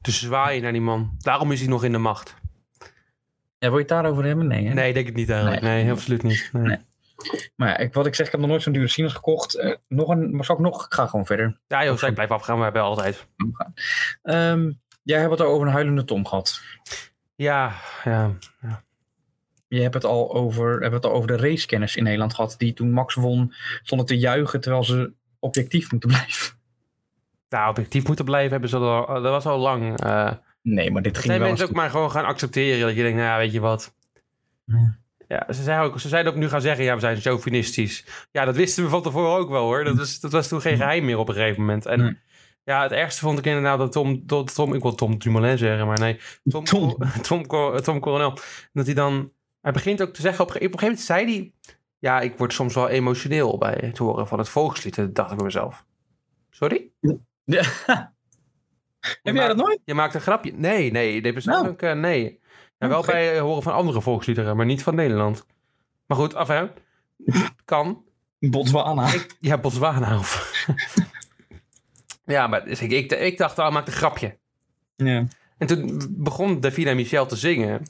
[0.00, 1.16] Dus zwaai je naar die man.
[1.18, 2.34] Daarom is hij nog in de macht.
[3.58, 4.46] Ja, wil je het daarover hebben?
[4.46, 4.74] Nee, hè?
[4.74, 5.62] Nee, ik denk het niet eigenlijk.
[5.62, 6.50] Nee, absoluut niet.
[6.52, 6.62] Nee.
[6.62, 6.78] Nee.
[7.56, 9.54] Maar ja, ik, wat ik zeg, ik heb nog nooit zo'n dure sinus gekocht.
[9.54, 10.84] Eh, nog een, maar zal ik nog?
[10.86, 11.58] Ik ga gewoon verder.
[11.66, 13.26] Ja joh, zij blijf afgaan, we hebben altijd.
[14.22, 16.60] Ehm, jij hebt het al over een huilende Tom gehad.
[17.34, 17.72] Ja,
[18.04, 18.36] ja.
[19.68, 22.54] Je hebt het al over, hebt het al over de racekenners in Nederland gehad.
[22.58, 26.56] Die toen Max won, stonden te juichen terwijl ze objectief moeten blijven.
[27.48, 30.00] Nou, objectief moeten blijven hebben ze al, dat was al lang.
[30.00, 32.86] eh Nee, maar dit ging wel mensen ook maar gewoon gaan accepteren.
[32.86, 33.94] Dat je denkt, nou ja, weet je wat.
[34.64, 34.98] Ja.
[35.28, 38.04] Ja, ze ook, ze zijn ook nu gaan zeggen, ja, we zijn chauvinistisch.
[38.30, 39.84] Ja, dat wisten we van tevoren ook wel hoor.
[39.84, 41.86] Dat was, dat was toen geen geheim meer op een gegeven moment.
[41.86, 42.18] En Nee.
[42.64, 45.86] ja, het ergste vond ik inderdaad dat Tom, dat Tom ik wil Tom Dumoulin zeggen,
[45.86, 46.20] maar nee.
[46.44, 46.96] Tom, Tom.
[47.22, 48.38] Tom, Tom, Tom Coronel.
[48.72, 51.26] Dat hij dan, hij begint ook te zeggen, op, een ge- op een gegeven moment
[51.34, 54.94] zei hij, ja, ik word soms wel emotioneel bij het horen van het volkslied.
[54.94, 55.84] Dat dacht ik bij mezelf.
[56.50, 56.90] Sorry?
[57.00, 57.16] Ja.
[57.44, 57.62] Je
[59.22, 59.80] Heb jij dat nooit?
[59.84, 60.52] Je maakt een grapje.
[60.52, 62.40] Nee, nee, dit persoonlijk eh, nee.
[62.78, 65.46] Ja, wel bij eh, horen van andere volksliederen, maar niet van Nederland.
[66.06, 66.66] Maar goed, af hè.
[67.64, 68.04] Kan.
[68.38, 69.12] Botswana.
[69.12, 70.66] Ik, ja, Botswana of...
[72.24, 74.36] ja, maar dus ik, ik, ik dacht, oh, maak een grapje.
[74.96, 75.26] Ja.
[75.58, 77.82] En toen begon Davina Michel te zingen.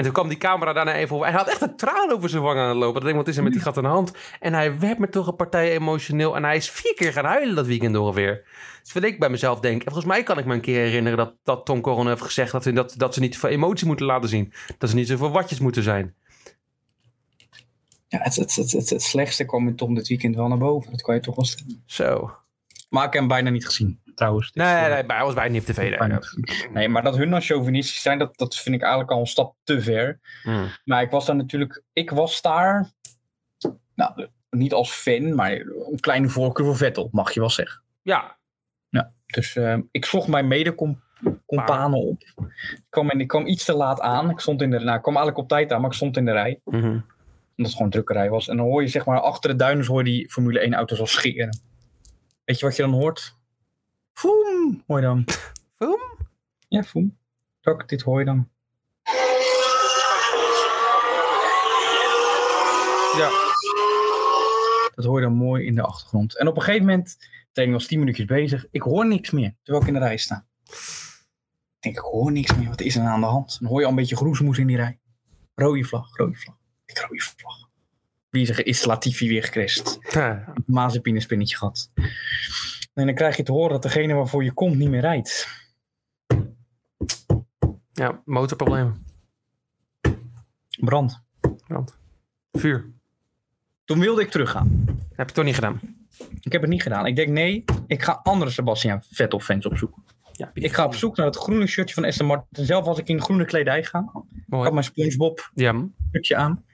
[0.00, 1.28] En toen kwam die camera daarna even over.
[1.28, 2.94] Hij had echt een traan over zijn wang aan het lopen.
[2.94, 4.12] Dat denk ik, wat is er met die gat in de hand?
[4.40, 6.36] En hij werd me toch een partij emotioneel.
[6.36, 8.46] En hij is vier keer gaan huilen dat weekend ongeveer.
[8.82, 9.82] Dus wat ik bij mezelf denk.
[9.82, 12.52] En volgens mij kan ik me een keer herinneren dat, dat Tom Coronel heeft gezegd...
[12.52, 14.52] Dat, dat, dat ze niet veel emotie moeten laten zien.
[14.78, 16.14] Dat ze niet zoveel watjes moeten zijn.
[18.08, 20.90] Ja, het, het, het, het, het slechtste kwam met Tom dit weekend wel naar boven.
[20.90, 21.82] Dat kan je toch wel stellen.
[21.86, 22.30] Zo.
[22.88, 24.46] Maar ik heb hem bijna niet gezien, trouwens.
[24.46, 25.98] Is, Nee, eh, nee, bij was bijna niet op tv.
[26.72, 29.54] Nee, maar dat hun dan chauvinistisch zijn, dat, dat vind ik eigenlijk al een stap
[29.62, 30.20] te ver.
[30.42, 30.68] Hmm.
[30.84, 32.90] Maar ik was daar natuurlijk, ik was daar,
[33.94, 37.82] nou, niet als fan, maar een kleine voorkeur voor Vettel, mag je wel zeggen.
[38.02, 38.38] Ja,
[39.26, 42.22] Dus eh, ik zocht mijn mede-companen op.
[42.60, 44.30] Ik kwam, en ik kwam iets te laat aan.
[44.30, 46.24] Ik stond in de, nou, ik kwam eigenlijk op tijd aan, maar ik stond in
[46.24, 46.60] de rij.
[46.64, 46.76] Mhm.
[46.76, 47.02] Omdat
[47.56, 48.48] het gewoon een drukke rij was.
[48.48, 51.00] En dan hoor je zeg maar achter de duinen hoor je die Formule 1 auto's
[51.00, 51.60] al scheren.
[52.44, 53.38] Weet je wat je dan hoort?
[54.20, 55.24] Foem, hoor je dan.
[55.78, 56.00] Foem?
[56.68, 57.16] Ja, foem.
[57.60, 58.48] Dat, dit hoor je dan.
[63.16, 63.30] Ja.
[64.94, 66.38] Dat hoor je dan mooi in de achtergrond.
[66.38, 68.66] En op een gegeven moment, de training was 10 minuutjes bezig.
[68.70, 70.46] Ik hoor niks meer, terwijl ik in de rij sta.
[70.64, 72.68] Ik denk, ik hoor niks meer.
[72.68, 73.56] Wat is er aan de hand?
[73.60, 74.98] Dan hoor je al een beetje groesmoes in die rij.
[75.54, 76.56] Rode vlag, rode vlag.
[76.84, 77.56] Ik rode vlag.
[78.30, 79.98] Wie zegt, is Latifi weer gecrashed?
[80.10, 80.52] Ja.
[80.66, 81.90] Mazepin spinnetje gehad.
[82.92, 85.48] En dan krijg je te horen dat degene waarvoor je komt niet meer rijdt.
[87.92, 89.04] ja, motorproblemen.
[90.80, 91.22] Brand.
[92.52, 92.90] Vuur.
[93.84, 94.84] Toen wilde ik teruggaan.
[95.14, 95.80] Heb je toch niet gedaan?
[96.40, 97.06] Ik heb het niet gedaan.
[97.06, 100.02] Ik denk, nee, ik ga andere Sebastian Vettel fans opzoeken.
[100.32, 102.64] Ja, Ik ga op zoek naar het groene shirtje van Aston Martin.
[102.64, 103.98] Zelf als ik in groene kledij ga.
[103.98, 104.70] Ik had Mooi.
[104.70, 105.86] mijn Spongebob Ja.
[106.10, 106.64] shirtje aan.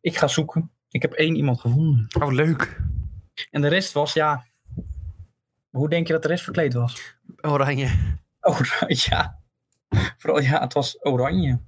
[0.00, 0.70] Ik ga zoeken.
[0.90, 2.06] Ik heb één iemand gevonden.
[2.20, 2.80] Oh, leuk.
[3.50, 4.46] En de rest was, ja...
[5.70, 7.14] Hoe denk je dat de rest verkleed was?
[7.40, 7.88] Oranje.
[8.40, 9.38] Oranje, ja.
[10.18, 11.58] Vooral, ja, het was oranje.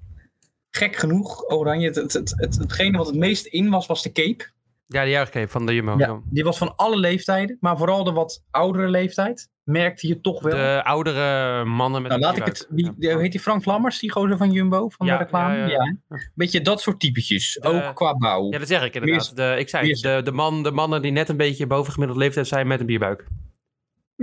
[0.71, 1.87] Gek genoeg, oranje.
[1.87, 4.45] Het, het, het, het- hetgene wat het meest in was, was de cape.
[4.87, 5.95] Ja, de juichcape van de Jumbo.
[5.99, 7.57] Ja, die was van alle leeftijden.
[7.61, 10.53] Maar vooral de wat oudere leeftijd merkte je toch wel.
[10.57, 12.67] De oudere mannen met nou, laat ik het.
[12.71, 15.69] Die, hoe heet die Frank Lammers, die gozer van Jumbo, van Ja, de reclame?
[15.69, 15.97] ja.
[16.35, 17.59] Beetje dat soort typetjes.
[17.61, 18.51] De- ook qua bouw.
[18.53, 19.37] Ja, dat zeg ik inderdaad.
[19.37, 22.23] De, ik zei Wie de, de, man, de mannen die net een beetje boven gemiddelde
[22.23, 23.27] leeftijd zijn met een bierbuik.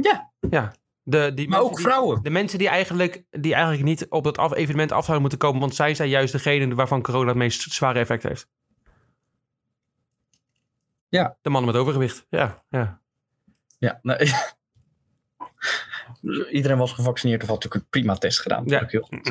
[0.01, 0.73] Ja, Ja.
[1.03, 2.23] De, die maar ook die- vrouwen.
[2.23, 5.59] De mensen die eigenlijk, die eigenlijk niet op dat af, evenement af zouden moeten komen,
[5.59, 8.47] want zij zijn juist degene waarvan corona het meest zware effect heeft.
[11.09, 11.37] Ja.
[11.41, 12.25] De mannen met overgewicht.
[12.29, 13.01] Ja, ja.
[13.77, 14.19] Ja, nou,
[16.51, 18.63] Iedereen was gevaccineerd of had natuurlijk een prima test gedaan.
[18.65, 18.83] Ja.
[18.87, 19.29] heel goed.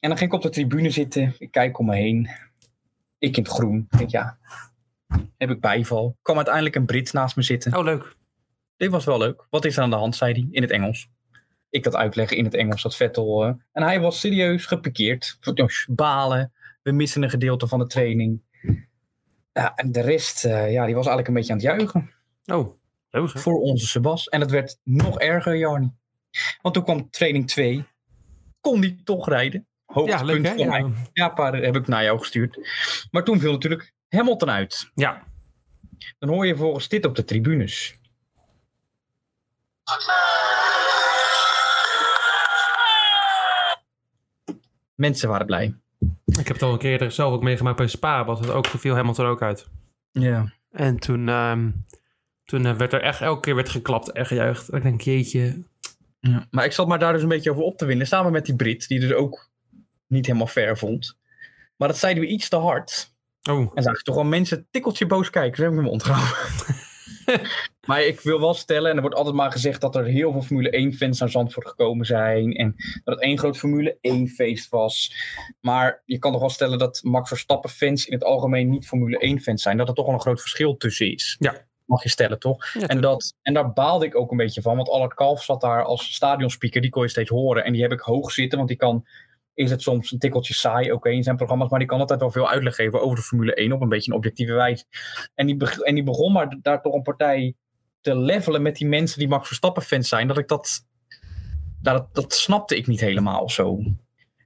[0.00, 1.34] En dan ging ik op de tribune zitten.
[1.38, 2.30] Ik kijk om me heen.
[3.18, 3.86] Ik in het groen.
[3.90, 4.38] Ik denk, ja,
[5.36, 6.16] heb ik bijval.
[6.22, 7.76] kwam uiteindelijk een Brit naast me zitten.
[7.76, 8.16] Oh, leuk.
[8.76, 9.46] Dit was wel leuk.
[9.50, 11.08] Wat is er aan de hand, zei hij, in het Engels.
[11.70, 13.44] Ik dat uitleggen in het Engels, dat Vettel.
[13.44, 15.38] eh, en hij was serieus gepikeerd.
[15.88, 16.52] Balen.
[16.82, 18.40] We missen een gedeelte van de training.
[19.52, 22.10] Ja, en de rest, eh, ja, die was eigenlijk een beetje aan het juichen
[22.44, 22.76] Oh,
[23.10, 23.32] leuk.
[23.32, 23.40] hè?
[23.40, 24.28] voor onze Sebas.
[24.28, 25.90] En het werd nog erger, Jarni.
[26.62, 27.84] Want toen kwam training 2.
[28.60, 29.66] Kon die toch rijden?
[29.86, 30.54] Ja, Hoogtepunt leuk hè?
[30.56, 30.80] voor mij.
[30.80, 30.92] Ja.
[31.12, 32.58] Ja, paar heb ik naar jou gestuurd.
[33.10, 34.90] Maar toen viel natuurlijk Hamilton uit.
[34.94, 35.22] ja.
[36.18, 37.98] Dan hoor je volgens dit op de tribunes.
[44.94, 45.74] Mensen waren blij.
[46.24, 48.66] Ik heb het al een keer er zelf ook meegemaakt bij Spa, was het ook,
[48.66, 49.66] viel Hamilton ook uit.
[50.12, 50.52] Ja.
[50.70, 51.70] En toen, ehm,
[52.44, 54.68] toen eh, werd er echt elke keer werd geklapt en gejuicht.
[54.68, 55.62] En ik denk, jeetje.
[56.20, 58.06] Ja, maar ik zat maar daar dus een beetje over op te winnen.
[58.06, 59.50] Samen met die Brit, die dus ook
[60.06, 61.18] niet helemaal fair vond.
[61.76, 63.14] Maar dat zeiden we iets te hard.
[63.50, 65.56] Oh, En zag je toch wel mensen tikkeltje boos kijken.
[65.56, 66.34] Ze hebben me onthouden.
[67.86, 70.42] maar ik wil wel stellen, en er wordt altijd maar gezegd dat er heel veel
[70.42, 72.52] Formule 1-fans naar Zandvoort gekomen zijn.
[72.52, 75.12] En dat het één groot Formule 1-feest was.
[75.60, 79.62] Maar je kan toch wel stellen dat Max Verstappen-fans in het algemeen niet Formule 1-fans
[79.62, 79.76] zijn.
[79.76, 81.36] Dat er toch wel een groot verschil tussen is.
[81.38, 81.64] Ja.
[81.84, 82.66] Mag je stellen, toch?
[82.72, 84.76] ja, En, dat, en daar baalde ik ook een beetje van.
[84.76, 86.80] Want Allard Kalf zat daar als stadionspeaker.
[86.80, 87.64] Die kon je steeds horen.
[87.64, 88.58] En die heb ik hoog zitten.
[88.58, 89.06] Want die kan...
[89.56, 91.70] Is het soms een tikkeltje saai, oké, in zijn programma's.
[91.70, 94.10] Maar die kan altijd wel veel uitleg geven over de Formule 1 op een beetje
[94.10, 94.84] een objectieve wijze.
[95.34, 97.54] En die, en die begon maar daar toch een partij
[98.00, 100.28] te levelen met die mensen die Max Verstappen fans zijn.
[100.28, 100.84] Dat ik dat...
[101.82, 103.78] nou, dat, dat snapte ik niet helemaal of zo.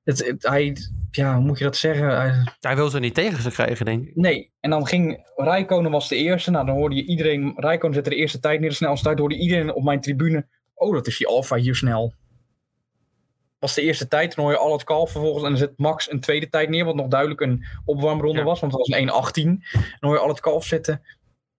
[0.05, 0.77] Het, het- hij,
[1.11, 2.17] ja, hoe moet je dat zeggen?
[2.17, 4.17] Hij- hij wil ze niet tegen ze krijgen, denk ik.
[4.17, 6.51] Nee, en dan ging Rijkonen was de eerste.
[6.51, 7.53] Nou, dan hoorde je iedereen.
[7.57, 9.19] Rijkonen zette de eerste tijd neer, de snelste tijd.
[9.19, 10.47] Hoorde iedereen op mijn tribune.
[10.75, 12.15] Oh, dat is die Alfa hier snel.
[13.61, 14.35] Was de eerste tijd.
[14.35, 15.45] Dan hoor je al het kalf vervolgens.
[15.45, 16.85] En dan zet Max een tweede tijd neer.
[16.85, 18.45] Wat nog duidelijk een opwarmronde Ja.
[18.45, 18.61] was.
[18.61, 19.65] Want het was een 1.18.
[20.01, 21.03] Dan hoor je al het kalf zetten.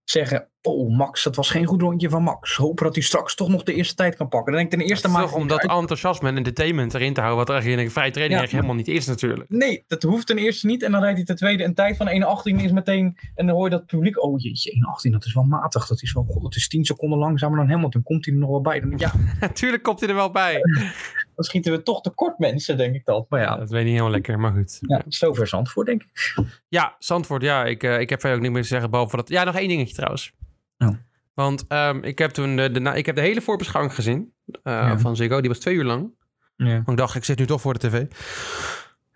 [0.03, 0.45] Zeggen.
[0.61, 2.55] Oh, Max, dat was geen goed rondje van Max.
[2.55, 4.53] Hopen dat hij straks toch nog de eerste tijd kan pakken.
[4.53, 5.33] Dan denk ik ten eerste maar.
[5.33, 8.41] om dat enthousiasme en entertainment erin te houden, wat er eigenlijk in een vrije training
[8.41, 8.47] Ja.
[8.49, 9.49] helemaal niet is natuurlijk.
[9.49, 10.83] Nee, dat hoeft ten eerste niet.
[10.83, 13.17] En dan rijdt hij ten tweede een tijd van 1.18 is meteen...
[13.35, 14.23] En dan hoor je dat publiek...
[14.23, 14.71] Oh jeetje,
[15.07, 15.87] 1.18, dat is wel matig.
[15.87, 16.23] Dat is wel...
[16.23, 18.03] God, dat is 10 seconden langzamer dan Hamilton.
[18.03, 18.79] Komt hij er nog wel bij?
[18.79, 20.61] Dan, ja, Natuurlijk komt hij er wel bij.
[21.41, 23.25] dan schieten we toch tekort mensen, denk ik dat.
[23.30, 24.77] Maar Ja, ja, dat weet ik niet helemaal lekker, maar goed.
[24.82, 26.36] ja zover Zandvoort, denk ik.
[26.67, 29.30] Ja, Zandvoort, ja, ik, eh, ik heb verder ook niet meer te zeggen, behalve dat...
[29.30, 30.34] Ja, nog één dingetje trouwens.
[30.77, 30.89] Oh.
[31.34, 34.99] Want ehm, ik, heb toen de, ik heb de hele voorbeschouwing gezien eh, Ja.
[34.99, 35.39] van Ziggo.
[35.39, 36.12] Die was twee uur lang.
[36.56, 36.73] Ja.
[36.73, 38.06] Want ik dacht, ik zit nu toch voor de tv.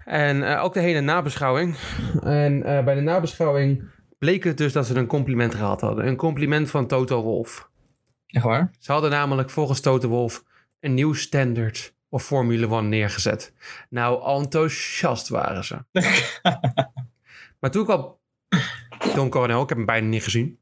[0.05, 1.75] En eh, ook de hele nabeschouwing.
[2.23, 3.83] En eh, bij de nabeschouwing
[4.19, 6.07] bleek het dus dat ze een compliment gehad hadden.
[6.07, 7.69] Een compliment van Toto Wolff.
[8.27, 8.71] Echt waar?
[8.79, 10.43] Ze hadden namelijk volgens Toto Wolff
[10.79, 13.53] een nieuw standaard of Formule 1 neergezet.
[13.89, 15.77] Nou, enthousiast waren ze.
[17.59, 18.17] maar toen kwam
[19.15, 20.59] Don Coronel, ik heb hem bijna niet gezien,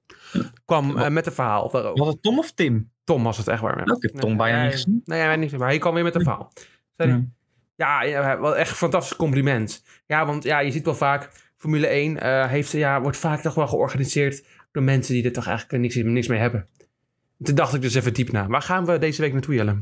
[0.65, 2.03] kwam eh, met een verhaal daarover.
[2.03, 2.91] Was het Tom of Tim?
[3.03, 3.79] Tom was het echt waar.
[3.79, 5.01] Ik heb Tom bijna Nee, niet gezien.
[5.06, 6.51] Nee, hij niet maar hij kwam weer met een verhaal.
[6.95, 7.27] Zei hij,
[7.75, 9.84] ja, ja, wel echt een fantastisch compliment.
[10.08, 13.56] Ja, want ja, je ziet wel vaak, Formule 1 eh, heeft, ja, wordt vaak toch
[13.56, 16.67] wel georganiseerd door mensen die er toch eigenlijk niks, niks mee hebben.
[17.43, 18.47] Toen dacht ik dus even diep na.
[18.47, 19.82] Waar gaan we deze week naartoe, Jelle?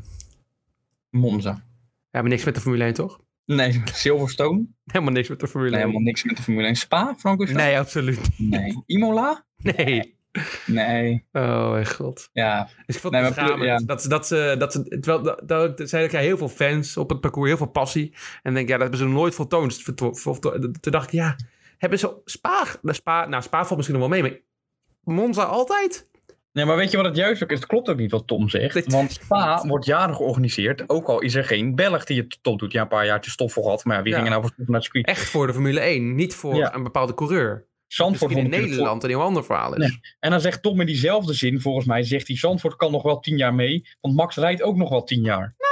[1.12, 1.54] Monza.
[1.54, 3.20] We hebben niks met de Formule 1, toch?
[3.46, 4.66] Nee, Silverstone.
[4.86, 5.88] Helemaal niks met de Formule Nee, 1.
[5.90, 6.76] helemaal niks met de Formule 1.
[6.76, 7.44] Spa, Franco?
[7.44, 8.50] Nee, absoluut niet.
[8.50, 8.84] Nee.
[8.86, 9.46] Imola?
[9.76, 10.20] Nee.
[10.66, 11.26] Nee.
[11.32, 12.30] Oh, mijn god.
[12.34, 12.70] Ja.
[12.86, 13.70] Dus ik vond Nee, het maar beschamend.
[13.70, 13.86] ja.
[13.86, 16.50] Dat, ze- dat ze, dat ze, terwijl, dat, dat, dat zei ik, ja, heel veel
[16.50, 18.14] fans op het parcours, heel veel passie.
[18.44, 19.76] En denk ja, dat hebben ze nooit voltoond.
[19.82, 21.36] Verto- Toen dacht ik, ja,
[21.78, 26.10] hebben ze Spa, de Spa, nou, Spa valt misschien nog wel mee, maar Monza altijd?
[26.54, 27.58] Nee, maar weet je wat het juist ook is?
[27.60, 28.92] Het klopt ook niet wat Tom zegt.
[28.92, 30.90] Want Spa wordt jaren georganiseerd.
[30.90, 32.72] Ook al is er geen Belg die het top doet.
[32.72, 33.84] Ja, een paar jaartjes stoffel gehad.
[33.86, 34.18] Maar ja, wie Ja.
[34.18, 35.06] ging er nou voor naar het circuit?
[35.08, 36.76] Echt voor de Formule 1, niet voor Ja.
[36.76, 37.70] een bepaalde coureur.
[37.88, 39.78] Zandvoort in Nederland een heel ander verhaal is.
[39.90, 40.00] Nee.
[40.20, 42.38] En dan zegt Tom in diezelfde zin, volgens mij, zegt hij...
[42.38, 43.88] Zandvoort kan nog wel tien jaar mee.
[44.02, 45.54] Want Max rijdt ook nog wel tien jaar.
[45.58, 45.71] Nou.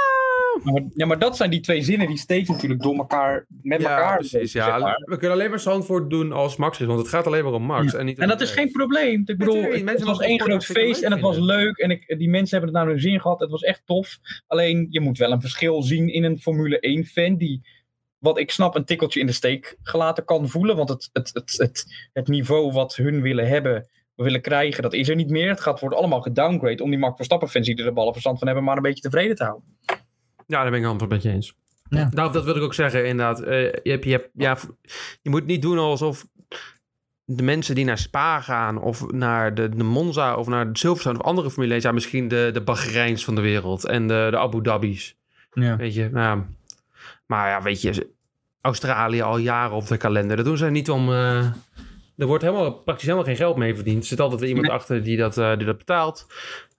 [0.62, 3.46] Maar, ja, maar dat zijn die twee zinnen die steeds natuurlijk door elkaar...
[3.62, 4.52] Met Ja, elkaar precies.
[4.52, 4.78] zeg Ja.
[4.78, 5.02] maar.
[5.04, 7.62] We kunnen alleen maar Zandvoort doen als Max is, want het gaat alleen maar om
[7.62, 7.94] Max.
[7.94, 9.22] En, niet En dat is geen probleem.
[9.24, 11.76] Ik bedoel, het, mensen was één groot feest en het was leuk.
[11.78, 13.40] En ik, die mensen hebben het naar hun zin gehad.
[13.40, 14.18] Het was echt tof.
[14.46, 17.66] Alleen, je moet wel een verschil zien in een Formule 1-fan die,
[18.18, 20.76] wat ik snap, een tikkeltje in de steek gelaten kan voelen.
[20.76, 25.08] Want het, het, het, het, het niveau wat hun willen hebben, willen krijgen, dat is
[25.08, 25.48] er niet meer.
[25.48, 28.46] Het gaat worden allemaal gedowngrade om die Max Verstappen-fans die er de ballen verstand van
[28.46, 29.78] hebben, maar een beetje tevreden te houden.
[30.50, 31.54] Ja, daar ben ik het met je eens.
[31.88, 32.08] Ja.
[32.12, 33.40] Nou, dat wil ik ook zeggen, inderdaad.
[33.40, 34.56] Eh, je, hebt, je, hebt, ja,
[35.22, 36.26] je moet niet doen alsof
[37.24, 38.80] de mensen die naar Spa gaan...
[38.80, 41.80] of naar de, de Monza of naar de Silverstone of andere Formule 1...
[41.82, 45.16] zijn misschien de, de Bahreins van de wereld en de, de Abu Dhabi's.
[45.52, 45.76] Ja.
[45.76, 46.42] Weet je, nou,
[47.26, 48.08] maar ja, weet je...
[48.60, 50.36] Australië al jaren op de kalender.
[50.36, 51.08] Dat doen ze niet om...
[51.12, 51.44] eh,
[52.16, 54.02] er wordt helemaal, praktisch helemaal geen geld mee verdiend.
[54.02, 54.76] Er zit altijd weer iemand Nee.
[54.76, 56.26] achter die dat, eh, die dat betaalt.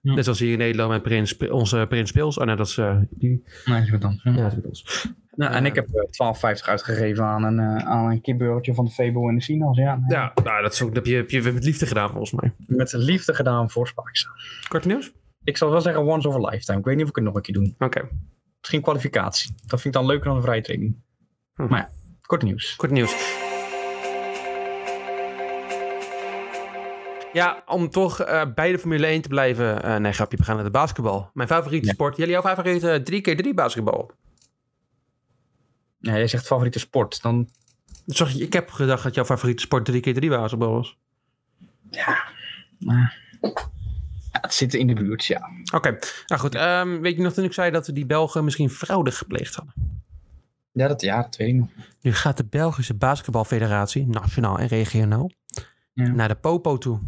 [0.02, 0.14] Ja.
[0.14, 2.38] Net zoals hier in Nederland met Prins, onze Prins Pils.
[2.38, 3.44] Oh nee, dat is eh, die...
[3.64, 4.20] Nee, is wat dan.
[4.22, 5.08] Ja, dat is met ons.
[5.30, 8.90] Nou, en ik heb eh, 12,50 uitgegeven aan een, eh, aan een kipburgertje van de
[8.90, 9.76] Febo en de Sinaas.
[9.76, 10.04] Ja, nee.
[10.08, 12.52] Ja, nou, dat, is ook, dat heb, je, heb je met liefde gedaan volgens mij.
[12.66, 14.26] Met liefde gedaan voor Sparks.
[14.68, 15.12] Kort nieuws?
[15.44, 16.78] Ik zal wel zeggen once of a lifetime.
[16.78, 17.74] Ik weet niet of ik het nog een keer doe.
[17.78, 18.08] Oké,
[18.60, 19.54] Misschien kwalificatie.
[19.66, 21.02] Dat vind ik dan leuker dan een vrije training.
[21.54, 21.66] Hm.
[21.66, 22.76] Maar ja, kort nieuws.
[22.76, 23.50] kort nieuws.
[27.32, 29.82] Ja, om toch eh, bij de Formule 1 te blijven.
[29.82, 31.30] eh, nee, grapje, we gaan naar de basketbal.
[31.34, 31.92] Mijn favoriete Ja.
[31.92, 32.16] sport.
[32.16, 34.10] Jullie jouw favoriete 3x3 basketbal?
[35.98, 37.22] Ja, jij zegt favoriete sport.
[37.22, 37.48] Dan,
[38.06, 40.98] Sorry, ik heb gedacht dat jouw favoriete sport 3x3 basketbal was.
[41.90, 42.16] ja,
[44.30, 45.48] het zit in de buurt, ja.
[45.74, 46.54] Oké, nou goed.
[46.54, 49.74] ehm, weet je nog toen ik zei dat die Belgen misschien fraude gepleegd hadden?
[50.72, 51.68] Ja, dat, ja, dat weet ik nog.
[52.00, 55.30] Nu gaat de Belgische basketbalfederatie, nationaal en regionaal,
[55.92, 56.08] Ja.
[56.08, 56.98] naar de Popo toe.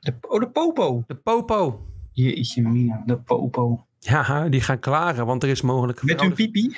[0.00, 1.04] De, oh, de popo.
[1.06, 1.86] De Popo.
[2.12, 3.86] Jeetje mina, de popo.
[3.98, 6.76] Ja, die gaan klagen, want er is mogelijk Met hun pipi?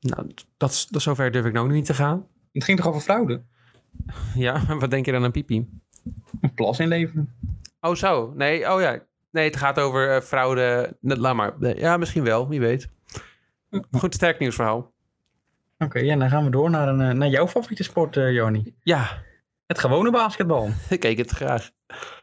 [0.00, 2.26] Nou, dat, dat zover durf ik nou niet te gaan.
[2.52, 3.42] Het ging toch over fraude?
[4.34, 5.68] Ja, wat denk je dan aan pipi?
[6.40, 7.34] Een plas inleveren.
[7.80, 9.02] Oh zo, nee, oh ja.
[9.30, 10.96] Nee, het gaat over eh, fraude.
[11.00, 11.76] Laat maar.
[11.76, 12.88] Ja, misschien wel, wie weet.
[13.90, 14.92] Goed, sterk nieuwsverhaal.
[15.78, 18.74] Oké, ja, dan gaan we door naar, een, eh, naar jouw favoriete sport, eh Joni.
[18.82, 19.22] Ja,
[19.68, 20.70] Het gewone basketbal.
[20.88, 21.70] ik keek het graag.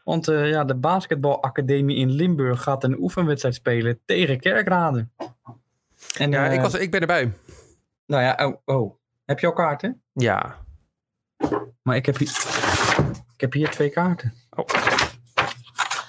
[0.04, 5.08] Want eh, ja, de basketbalacademie in Limburg gaat een oefenwedstrijd spelen tegen Kerkrade.
[6.16, 7.32] En, Ja, eh, ik, was, ik ben erbij.
[8.06, 8.94] Nou ja, oh, oh.
[9.24, 10.02] Heb je al kaarten?
[10.12, 10.64] Ja.
[11.82, 12.28] Maar ik heb hier,
[13.34, 14.34] ik heb hier twee kaarten.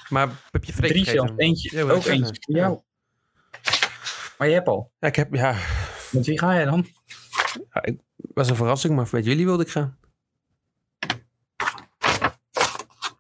[0.10, 1.32] Maar heb je Freek Drie zelfs.
[1.36, 1.84] Eentje.
[1.84, 2.12] Ook zeggen.
[2.12, 2.80] eentje voor jou.
[4.38, 4.92] Maar je hebt al.
[5.00, 5.56] Ja, ik heb, ja,
[6.12, 6.88] Met wie ga jij dan?
[8.18, 9.98] was een verrassing, maar met jullie wilde ik gaan.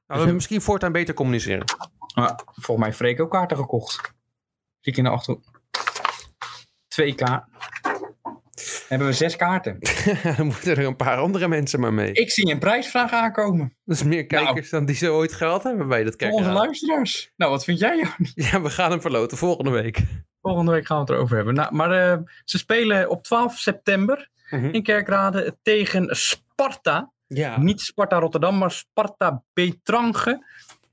[0.08, 1.66] Nou, we misschien voortaan beter communiceren.
[2.54, 3.96] Volgens mij heeft Freek ook kaarten gekocht.
[4.80, 5.38] Zie ik in de achter.
[6.88, 7.50] Twee kaarten.
[8.88, 9.78] Hebben we zes kaarten.
[10.38, 12.12] Dan moeten er een paar andere mensen maar mee.
[12.12, 13.76] Ik zie een prijsvraag aankomen.
[13.86, 17.32] Dat is meer kijkers dan die ze ooit gehad hebben bij dat Voor onze luisteraars.
[17.36, 18.28] Nou, wat vind jij, Jan?
[18.52, 20.04] Ja, we gaan hem verloten volgende week.
[20.42, 21.54] Volgende week gaan we het erover hebben.
[21.54, 24.66] Nou, maar eh, ze spelen op 12 september Mhm.
[24.66, 27.12] in Kerkrade tegen Sparta.
[27.28, 27.60] Ja.
[27.60, 30.46] Niet Sparta Rotterdam, maar Sparta Betrange.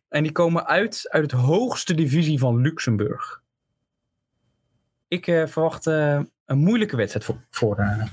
[0.08, 3.42] En die komen uit uit het hoogste divisie van Luxemburg.
[5.08, 7.36] Ik eh, verwacht eh, een moeilijke wedstrijd voor.
[7.50, 8.04] voor eh.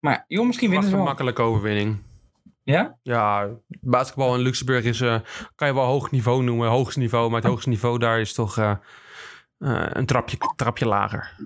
[0.00, 1.08] Maar joh, misschien winnen ze een wel.
[1.08, 1.98] makkelijke overwinning.
[2.62, 2.96] Ja?
[3.02, 3.48] Ja,
[3.80, 5.20] basketbal in Luxemburg is, eh,
[5.54, 6.68] kan je wel hoog niveau noemen.
[6.68, 8.70] Hoogste niveau, maar het hoogste niveau daar is toch eh,
[9.58, 11.36] eh, een trapje, trapje lager.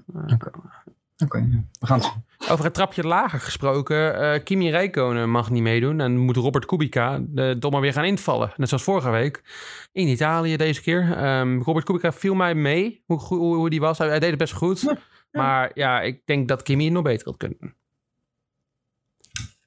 [1.25, 2.13] Oké, we gaan het.
[2.51, 4.21] Over het trapje lager gesproken.
[4.35, 6.01] eh, Kimi Räikkönen mag niet meedoen.
[6.01, 8.53] En moet Robert Kubica de dommer weer gaan invallen.
[8.57, 9.43] Net zoals vorige week.
[9.93, 11.17] In Italië deze keer.
[11.17, 13.03] Ehm, Robert Kubica viel mij mee.
[13.07, 13.99] Hoe, hoe, hoe die was.
[13.99, 14.95] Hij, hij deed het best goed.
[15.31, 17.77] Maar ja, ik denk dat Kimi het nog beter had kunnen.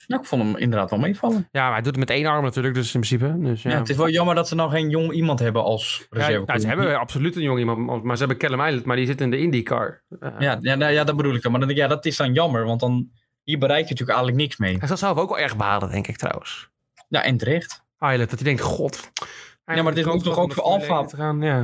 [0.08, 1.48] Nou, ik vond hem inderdaad wel meevallen.
[1.52, 2.74] Ja, maar hij doet het met één arm natuurlijk.
[2.74, 3.40] Dus in principe.
[3.40, 3.70] Dus, ja.
[3.70, 3.78] Ja.
[3.78, 6.44] het is wel jammer dat ze nou geen jong iemand hebben als Ja, reserve.
[6.52, 8.04] ja, ze hebben absoluut een jong iemand.
[8.04, 8.86] Maar ze hebben Callum Island.
[8.86, 10.04] Maar die zit in de IndyCar.
[10.20, 11.52] Eh, Ja, ja, nou, ja, dat bedoel ik dan.
[11.52, 13.10] Maar dan denk ik, ja, dat is dan jammer, want dan
[13.44, 14.78] hier bereik je natuurlijk eigenlijk niks mee.
[14.78, 16.70] Hij zal zelf ook wel erg balen, denk ik trouwens.
[17.08, 17.84] Ja, en terecht.
[18.00, 19.12] Island, dat hij denkt, god.
[19.66, 21.06] Ja, maar het is ook toch ook voor Alfa.
[21.06, 21.58] Te gaan, ja.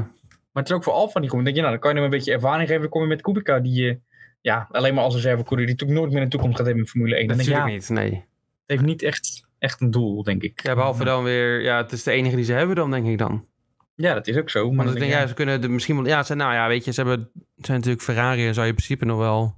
[0.52, 1.36] Maar het is ook voor Alfa niet goed.
[1.38, 2.82] Dan denk je, nou, dan kan je hem een beetje ervaring geven.
[2.82, 4.00] Dan kom je met Kubica, die je
[4.42, 7.16] ja, alleen maar als reservecoureur, die natuurlijk nooit meer een toekomst gaat hebben in Formule
[7.16, 7.28] 1.
[7.28, 8.26] Dan denk je, ja, Natuurlijk het niet, nee.
[8.70, 10.64] Heeft niet echt, echt een doel, denk ik.
[10.64, 13.18] Ja, behalve dan weer, ja, het is de enige die ze hebben dan, denk ik
[13.18, 13.48] dan.
[13.96, 14.60] Ja, dat is ook zo.
[14.68, 16.54] Maar Want dan ik denk, denk ja, ze kunnen er misschien wel, ja, ze, nou
[16.54, 19.18] ja, weet je, ze hebben, ze zijn natuurlijk Ferrari en zou je in principe nog
[19.18, 19.56] wel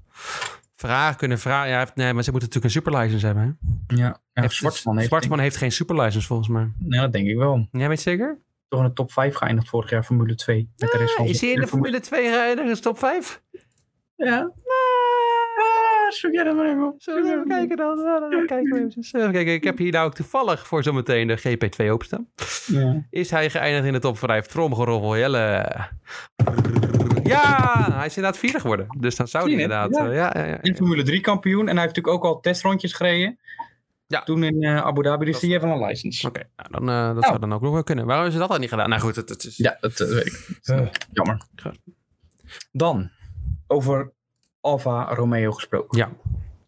[0.76, 1.70] vragen kunnen vragen.
[1.70, 3.96] Ja, nee, maar ze moeten natuurlijk een superlicense hebben, hè?
[3.96, 6.72] ja, ja, Heeft- Zwartsman heeft, Zwartsman heeft geen superlicense volgens mij.
[6.88, 7.68] Ja, dat denk ik wel.
[7.72, 8.38] Jij weet zeker?
[8.68, 10.70] Toch in de top 5 geëindigd vorig jaar Formule 2.
[10.78, 12.70] Met de rest van is hij in de Formule 2 rijden?
[12.70, 13.42] Is top 5?
[14.16, 14.52] Ja.
[16.14, 16.96] Zoek jij dat maar even op.
[16.98, 18.00] Zullen we even kijken dan?
[18.00, 19.20] Ja, dan kijken we even.
[19.20, 19.54] Even kijken.
[19.54, 22.28] Ik heb hier nou ook toevallig voor zometeen de GP2 openstaan.
[22.68, 23.06] Ja.
[23.10, 24.46] Is hij geëindigd in de top 5?
[24.46, 25.72] Tromgeroffel, Jelle.
[27.24, 28.88] Ja, hij is inderdaad vierde geworden.
[29.00, 29.92] Dus dan zou hij inderdaad...
[29.96, 30.08] ja.
[30.10, 30.62] eh, Ja, ja, ja.
[30.62, 31.68] In Formule 3 kampioen.
[31.68, 33.40] En hij heeft natuurlijk ook al testrondjes gereden.
[34.08, 34.24] Ja.
[34.24, 35.26] Toen in eh, Abu Dhabi.
[35.26, 36.28] Dus die heeft wel een license.
[36.28, 38.06] Oké, nou, dan, eh, dat zou dan ook nog wel kunnen.
[38.06, 38.90] Waarom is dat dan niet gedaan?
[38.90, 39.58] Nou goed, het, het is...
[39.58, 40.66] Ja, dat weet ik.
[41.12, 41.42] Jammer.
[41.62, 41.80] Goed.
[42.72, 43.10] Dan,
[43.68, 44.12] over
[44.62, 45.98] Alfa Romeo gesproken.
[45.98, 46.12] Ja.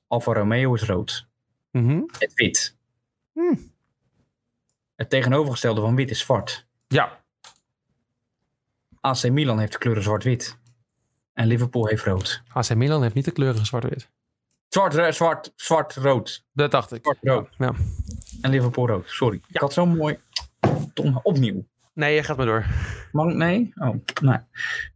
[0.07, 1.27] Alfa Romeo is rood.
[1.71, 2.01] Mhm.
[2.17, 2.77] Het wit.
[3.31, 3.71] Hmm.
[4.95, 6.67] Het tegenovergestelde van wit is zwart.
[6.87, 7.23] Ja,
[9.03, 10.57] AC Milan heeft de kleuren zwart-wit.
[11.33, 12.41] En Liverpool heeft rood.
[12.53, 14.09] AC Milan heeft niet de kleuren zwart-wit.
[14.67, 16.45] Zwart, eh, zwart, zwart, rood.
[16.53, 17.01] Dat dacht ik.
[17.01, 17.49] Zwart, rood.
[17.57, 17.73] Ja.
[18.41, 19.09] En Liverpool rood.
[19.09, 19.41] Sorry.
[19.47, 20.19] Ik had zo mooi.
[20.93, 21.65] Tom, opnieuw.
[21.93, 22.65] Nee, je gaat maar door.
[23.11, 23.35] Mag ik?
[23.35, 23.73] Nee?
[23.75, 24.37] Oh, nee.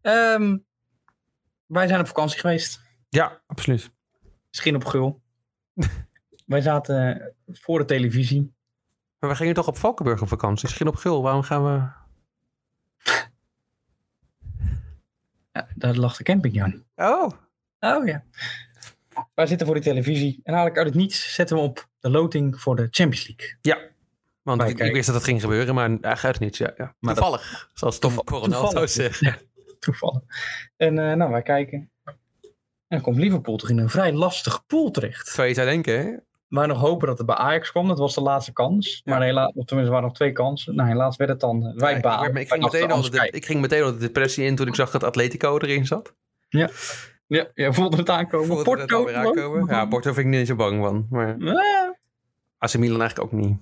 [0.02, 0.58] Ehm,
[1.66, 2.82] wij zijn op vakantie geweest.
[3.10, 3.92] Ja, absoluut.
[4.50, 5.22] Misschien op gul.
[6.46, 8.54] wij zaten voor de televisie.
[9.20, 10.64] Maar we gingen toch op Valkenburg op vakantie?
[10.66, 11.22] Misschien op Gul.
[11.22, 11.90] Waarom gaan we...
[15.52, 16.84] Ja, daar lag de camping, Jan.
[16.96, 17.32] Oh,
[17.80, 18.24] Oh ja.
[19.34, 20.34] Wij zitten voor de televisie.
[20.44, 23.84] En eigenlijk uit het niets zetten we op de loting voor de Champions League.
[24.42, 26.58] want Wij ik, wist dat het ging gebeuren, maar eigenlijk uit niets.
[26.58, 26.96] Ja, ja.
[27.00, 28.90] Maar dat- Toevallig, zoals Tom Coronel zou toevallig.
[28.90, 29.38] zeggen.
[29.80, 30.22] Toevallig.
[30.78, 31.92] En eh, nou, wij kijken.
[32.88, 35.28] En dan komt Liverpool toch in een vrij lastige pool terecht.
[35.28, 36.14] Zou je zou denken, hè?
[36.48, 37.88] Wij nog hopen dat het bij Ajax kwam.
[37.88, 39.02] Dat was de laatste kans.
[39.06, 40.76] Maar helaas, of tenminste, er waren nog twee kansen.
[40.76, 41.66] Nou, helaas werd het dan.
[41.66, 42.36] eh, Wij ik, balen.
[42.36, 44.92] ik, ging meteen al de, ik ging meteen al de depressie in toen ik zag
[44.92, 46.14] dat Atletico erin zat.
[46.50, 46.70] Ja,
[47.54, 48.48] je voelde het aankomen.
[48.48, 48.98] Voelde het Porto.
[48.98, 49.66] alweer aankomen.
[49.76, 51.08] Ja, Porto vind ik niet zo bang van.
[51.10, 51.36] Maar
[52.58, 53.58] AC Milan eigenlijk ook niet.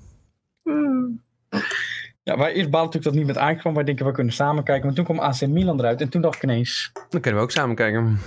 [2.24, 3.74] Ja, wij eerst baalden natuurlijk dat het niet met Ajax kwam.
[3.74, 4.86] Wij denken, we kunnen samen kijken.
[4.86, 6.02] Maar toen kwam AC Milan eruit.
[6.02, 8.20] En toen dacht ik ineens, Dan kunnen we ook samen kijken.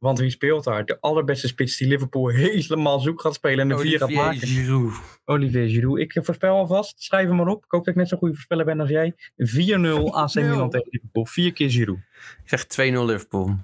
[0.00, 0.84] Want wie speelt daar?
[0.84, 3.58] De allerbeste spits die Liverpool helemaal zoek gaat spelen.
[3.58, 4.48] En de vier gaat Olivier maken.
[4.48, 4.92] Giroud.
[5.24, 5.98] Olivier Giroud.
[5.98, 7.02] Ik voorspel alvast.
[7.02, 7.64] Schrijf hem maar op.
[7.64, 9.12] Ik hoop dat ik net zo'n goede voorspeller ben als jij.
[9.12, 9.14] 4-0
[10.10, 11.26] AC Milan tegen Liverpool.
[11.26, 11.98] Vier keer Giroud.
[12.44, 13.56] Ik zeg 2-0 Liverpool.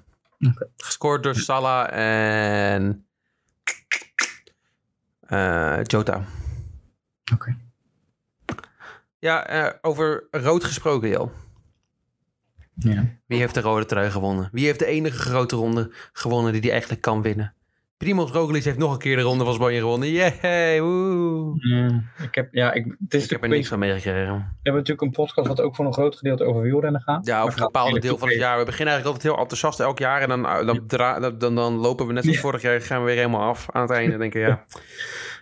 [0.77, 3.07] Gescoord door Salah en
[5.19, 6.23] eh, Jota.
[7.33, 7.57] Oké.
[9.19, 11.31] Ja, eh, over rood gesproken, joh.
[12.79, 13.05] Ja.
[13.25, 14.49] Wie heeft de rode trui gewonnen?
[14.51, 17.53] Wie heeft de enige grote ronde gewonnen die hij eigenlijk kan winnen?
[17.97, 20.11] Primoz Roglic heeft nog een keer de ronde van Spanje gewonnen.
[20.11, 20.81] Yay!
[20.81, 21.53] woe.
[21.57, 24.33] Ja, ik heb, ja, ik, het is Ik heb er niks van meegekregen.
[24.33, 27.25] We hebben natuurlijk een podcast wat ook voor een groot gedeelte over wielrennen gaat.
[27.25, 28.57] Ja, over een eigenlijk deel van het jaar.
[28.57, 30.21] We beginnen eigenlijk altijd heel enthousiast elk jaar.
[30.21, 32.41] En dan, uh, dan, dra- dan, dan, dan lopen we net als Ja.
[32.41, 32.81] vorig jaar.
[32.81, 34.13] Gaan we weer helemaal af aan het einde.
[34.13, 34.65] En denken, ja,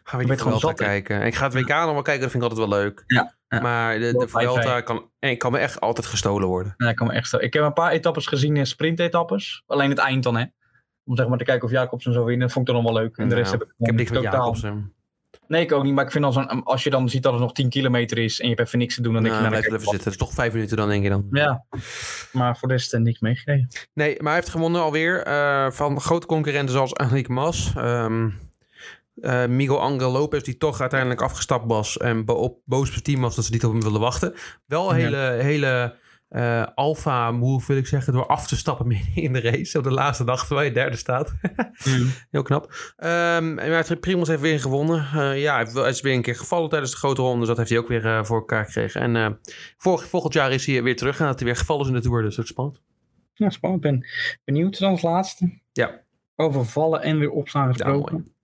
[0.03, 0.73] gaan we niet hè?
[0.73, 1.21] kijken.
[1.21, 2.21] En ik ga het WK nog wel kijken.
[2.21, 3.03] Dat vind ik altijd wel leuk.
[3.07, 3.61] Ja, ja.
[3.61, 6.73] Maar de, de Vuelta kan, en kan me echt altijd gestolen worden.
[6.77, 9.63] Ja, ik, kan me echt, zo- ik heb een paar etappes gezien, eh, sprint-etappes.
[9.67, 10.45] Alleen het eind dan, hè.
[11.05, 12.43] Om zeg maar te kijken of Jacobsen zou winnen.
[12.45, 13.17] Dat vond ik dan nog wel leuk.
[13.17, 14.93] En de Nou, rest heb ik, Ik heb niks met totaal- Jacobsen.
[15.47, 15.93] Nee, ik ook niet.
[15.93, 18.39] Maar ik vind als, een, als je dan ziet dat het nog 10 kilometer is
[18.39, 19.51] en je hebt even niks te doen, dan denk Nou, je...
[19.51, 20.11] blijf Nou, even zitten.
[20.11, 21.27] Het is toch vijf minuten dan, denk je dan.
[21.31, 21.65] Ja,
[22.31, 23.67] maar voor de rest eh, niks meegekregen.
[23.93, 25.23] Nee, maar hij heeft gewonnen alweer.
[25.23, 27.73] eh, van grote concurrenten zoals Enrique Mas.
[27.77, 28.29] Ehm,
[29.15, 33.21] Eh, Miguel Angel Lopez, die toch uiteindelijk afgestapt was en bo boos op het team
[33.21, 34.33] was dat ze niet op hem wilden wachten.
[34.65, 35.03] Wel een Ja.
[35.03, 35.95] hele, hele
[36.29, 39.77] eh alpha move, wil ik zeggen, door af te stappen in de race.
[39.77, 41.33] Op de laatste dag, terwijl je derde staat.
[42.31, 42.93] Heel knap.
[42.97, 45.07] Ehm en maar Primoz heeft weer gewonnen.
[45.13, 47.39] Eh, ja, hij is weer een keer gevallen tijdens de grote ronde.
[47.39, 49.15] Dus dat heeft hij ook weer voor elkaar gekregen.
[49.15, 49.39] En
[49.77, 51.19] vorig, volgend jaar is hij weer terug.
[51.19, 52.21] En dat hij weer gevallen is in de Tour.
[52.21, 52.81] Dus dat is spannend.
[53.33, 53.85] Ja, spannend.
[53.85, 54.05] Ik ben
[54.43, 55.59] benieuwd dan als laatste.
[55.71, 56.03] Ja.
[56.35, 58.34] Over vallen en weer opstaan gesproken.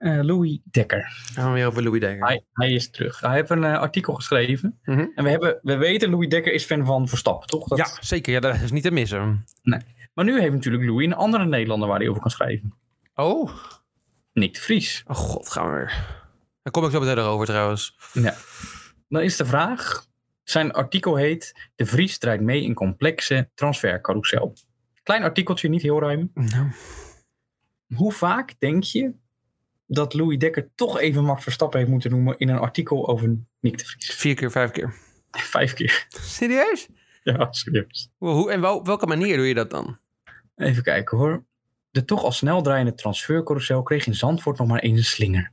[0.00, 1.12] Eh, Louis Dekker.
[1.32, 2.26] Gaan we weer over Louis Dekker.
[2.26, 3.20] Hij, hij is terug.
[3.20, 4.78] Hij heeft een eh, artikel geschreven.
[4.84, 5.06] Mhm.
[5.14, 7.68] En we, hebben, we weten, Louis Dekker is fan van Verstappen, toch?
[7.68, 8.32] Dat- Ja, zeker.
[8.32, 9.44] Ja, dat is niet te missen.
[10.14, 12.74] Maar nu heeft natuurlijk Louis een andere Nederlander waar hij over kan schrijven.
[13.14, 13.50] Oh.
[14.32, 15.02] Nick de Vries.
[15.06, 16.18] Oh god, gaan we weer.
[16.62, 17.96] Daar kom ik zo meteen over trouwens.
[19.08, 20.06] Dan is de vraag.
[20.42, 24.56] Zijn artikel heet De Vries strijdt mee in complexe transfercarousel.
[25.02, 26.30] Klein artikeltje, niet heel ruim.
[26.34, 26.72] Nou,
[27.94, 29.14] Hoe vaak denk je
[29.92, 33.78] dat Louis Dekker toch even Max Verstappen heeft moeten noemen in een artikel over Nick
[33.78, 34.14] de Vries?
[34.14, 34.94] vier keer, vijf keer.
[35.30, 36.06] Vijf keer.
[36.08, 36.88] Serieus?
[37.22, 38.10] Ja, serieus.
[38.18, 39.98] Hoe, en op welke manier doe je dat dan?
[40.56, 41.44] Even kijken hoor.
[41.90, 45.52] De toch al snel draaiende transfercarousel kreeg in Zandvoort nog maar eens een slinger.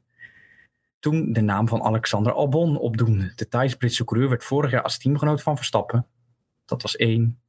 [0.99, 3.31] Toen de naam van Alexander Albon opdoemde.
[3.35, 6.07] De Thais-Britse coureur werd vorig jaar als teamgenoot van Verstappen.
[6.65, 7.39] Dat was één.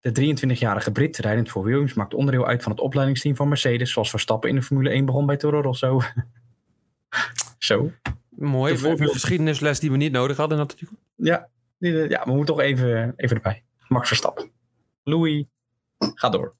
[0.00, 4.10] De 23-jarige Brit, rijdend voor Williams, maakte onderdeel uit van het opleidingsteam van Mercedes, zoals
[4.10, 6.00] Verstappen in de Formule 1 begon bij Toro Rosso.
[7.58, 7.92] Zo.
[8.28, 8.76] Mooi.
[8.76, 10.96] De Geschiedenisles die we niet nodig hadden artikel.
[11.16, 11.48] Ja,
[11.78, 13.64] ja we moeten toch even, even erbij.
[13.88, 14.50] Max Verstappen.
[15.02, 15.44] Louis,
[15.98, 16.54] ga door.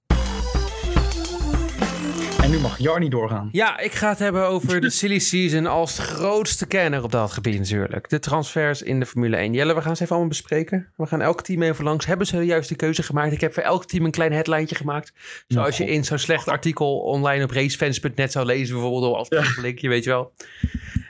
[2.51, 3.49] En nu mag Jarni doorgaan.
[3.53, 7.59] Ja, ik ga het hebben over de silly season als grootste kenner op dat gebied
[7.59, 8.09] natuurlijk.
[8.09, 9.53] De transfers in de Formule 1.
[9.53, 10.93] Jelle, we gaan ze even allemaal bespreken.
[10.97, 12.07] We gaan elk team even langs.
[12.07, 13.33] Hebben ze de juiste keuze gemaakt?
[13.33, 15.13] Ik heb voor elk team een klein headlijntje gemaakt.
[15.47, 15.93] Zoals je God.
[15.93, 19.15] in zo'n slecht artikel online op racefans.net zou lezen bijvoorbeeld.
[19.15, 19.61] Als Ja.
[19.61, 20.33] linkje, weet je wel.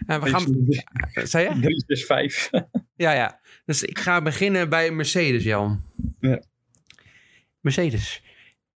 [0.07, 0.67] En we gaan...
[1.25, 1.61] Zei je?
[1.61, 2.51] 3 is 5.
[2.97, 3.41] Ja, ja.
[3.65, 5.83] Dus ik ga beginnen bij Mercedes, Jan.
[6.21, 6.43] Ja.
[7.61, 8.23] Mercedes.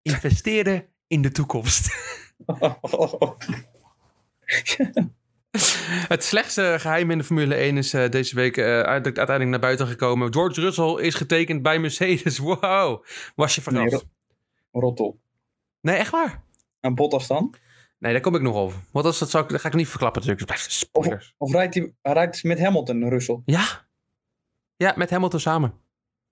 [0.02, 2.12] Investeren in de toekomst.
[6.08, 9.58] Het slechtste geheim in de Formule 1 is eh, deze week eh, uit- uiteindelijk naar
[9.60, 10.32] buiten gekomen.
[10.32, 12.38] George Russell is getekend bij Mercedes.
[12.60, 13.04] Wow.
[13.34, 14.06] Was je Nee, verrast?
[14.72, 15.16] Rot op.
[15.80, 16.42] Nee, echt waar?
[16.80, 17.54] En Bottas dan?
[17.98, 18.80] Nee, daar kom ik nog over.
[18.92, 20.58] Want als dat, zou ik, dat ga ik niet verklappen natuurlijk.
[20.58, 21.34] Spoilers.
[21.38, 23.40] Of rijdt hij hij rijdt met Hamilton, Russell?
[23.44, 23.86] Ja.
[24.76, 25.74] Ja, met Hamilton samen.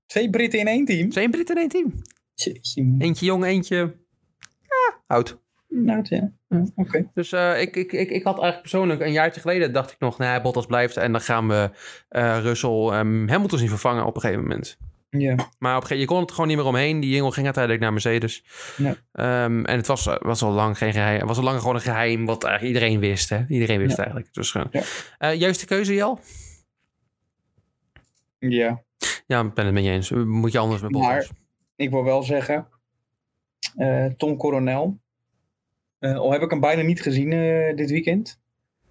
[0.07, 1.09] Twee Britten in één team?
[1.11, 2.03] Twee Britten in één team.
[2.35, 2.95] Jeetje.
[2.99, 3.97] Eentje jong, eentje
[4.63, 5.39] ja, oud.
[5.75, 6.31] Nou, ja.
[6.49, 7.11] Ja, Oké.
[7.15, 10.19] Dus eh, ik, ik, ik, ik had eigenlijk persoonlijk een jaartje geleden dacht ik nog,
[10.19, 11.71] nee, Bottas blijft en dan gaan we
[12.09, 14.77] eh Russell ehm, Hamilton zien vervangen op een gegeven moment.
[15.11, 15.35] Ja.
[15.35, 17.01] Maar op een gegeven moment, je kon het gewoon niet meer omheen.
[17.01, 18.45] Die jongen ging uiteindelijk naar Mercedes.
[18.77, 18.95] Ja.
[19.13, 21.19] Ehm, en het was, was al lang geen geheim.
[21.19, 23.29] Het was al lang gewoon een geheim wat eigenlijk iedereen wist.
[23.29, 23.45] Hè?
[23.49, 24.03] Iedereen wist Ja.
[24.03, 24.35] eigenlijk.
[24.35, 24.69] Dus, gewoon.
[24.71, 24.83] Ja.
[25.19, 26.19] Eh, juiste keuze, Jel?
[28.39, 28.83] Ja.
[29.27, 30.11] Ja, ik ben het met je eens.
[30.11, 31.11] Moet je anders met Bottas.
[31.11, 31.27] Maar-
[31.77, 32.67] Ik wil wel zeggen,
[33.77, 34.95] eh, Tom Coronel, eh,
[36.03, 38.41] al heb ik hem bijna niet gezien eh, dit weekend,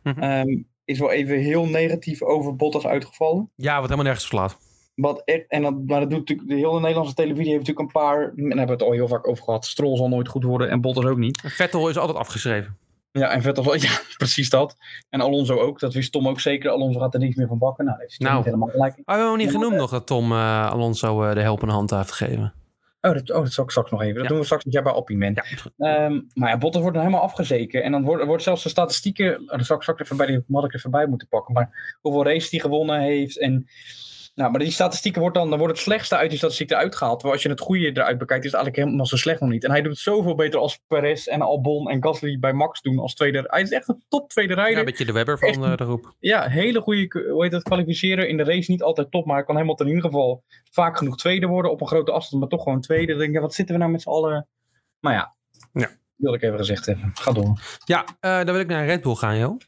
[0.04, 0.20] Mhm.
[0.22, 3.50] ehm, is wel even heel negatief over Bottas uitgevallen.
[3.56, 4.58] Ja, wat helemaal nergens verslaat.
[4.96, 8.02] Wat echt, en dat, maar dat doet natuurlijk, de hele Nederlandse televisie heeft natuurlijk een
[8.02, 10.44] paar, en daar hebben we het al heel vaak over gehad, Stroll zal nooit goed
[10.44, 11.42] worden en Bottas ook niet.
[11.46, 12.78] Vettel is altijd afgeschreven.
[13.12, 14.78] Ja, en Vettel, ja, precies dat.
[15.10, 16.70] En Alonso ook, dat wist Tom ook zeker.
[16.72, 17.86] Alonso gaat er niks meer van bakken.
[17.86, 18.36] Nou, dat hij Nou.
[18.36, 18.92] niet helemaal gelijk.
[18.92, 21.74] Oh, we hebben nog niet genoemd eh, nog dat Tom eh, Alonso eh, de helpende
[21.74, 22.54] hand heeft gegeven.
[23.02, 24.14] Oh, dat, oh, dat zal ik straks nog even.
[24.14, 24.30] Dat Ja.
[24.30, 25.42] doen we straks als jij bij bent.
[25.78, 25.96] Ja.
[26.06, 27.84] Ehm, maar ja, Bottas wordt dan helemaal afgezeken.
[27.84, 29.40] En dan wordt, wordt zelfs de statistieken.
[29.42, 31.54] oh, Dat zal ik straks even bij die had ik even bij moeten pakken.
[31.54, 33.40] Maar hoeveel races hij gewonnen heeft.
[33.40, 33.68] En,
[34.34, 37.14] nou, maar die statistieken wordt dan, dan wordt het slechtste uit die statistieken eruit gehaald.
[37.20, 39.64] Terwijl als je het goede eruit bekijkt, is het eigenlijk helemaal zo slecht nog niet.
[39.64, 43.00] En hij doet het zoveel beter als Perez en Albon en Gasly bij Max doen
[43.00, 43.44] als tweede.
[43.48, 44.80] Hij is echt een top tweede Ja, rijder.
[44.80, 46.14] een beetje de Webber van Echt eh, de groep.
[46.20, 48.30] Ja, hele goede, hoe heet dat, kwalificeren.
[48.30, 51.18] In de race niet altijd top, maar hij kan helemaal in ieder geval vaak genoeg
[51.18, 51.72] tweede worden.
[51.72, 53.08] Op een grote afstand, maar toch gewoon tweede.
[53.08, 54.48] Dan denk ik, ja, wat zitten we nou met z'n allen?
[55.00, 55.36] Maar ja,
[55.74, 55.90] Ja.
[56.16, 57.12] wil ik even gezegd hebben.
[57.14, 57.60] Ga door.
[57.86, 59.60] Ja, eh, dan wil ik naar Red Bull gaan, joh.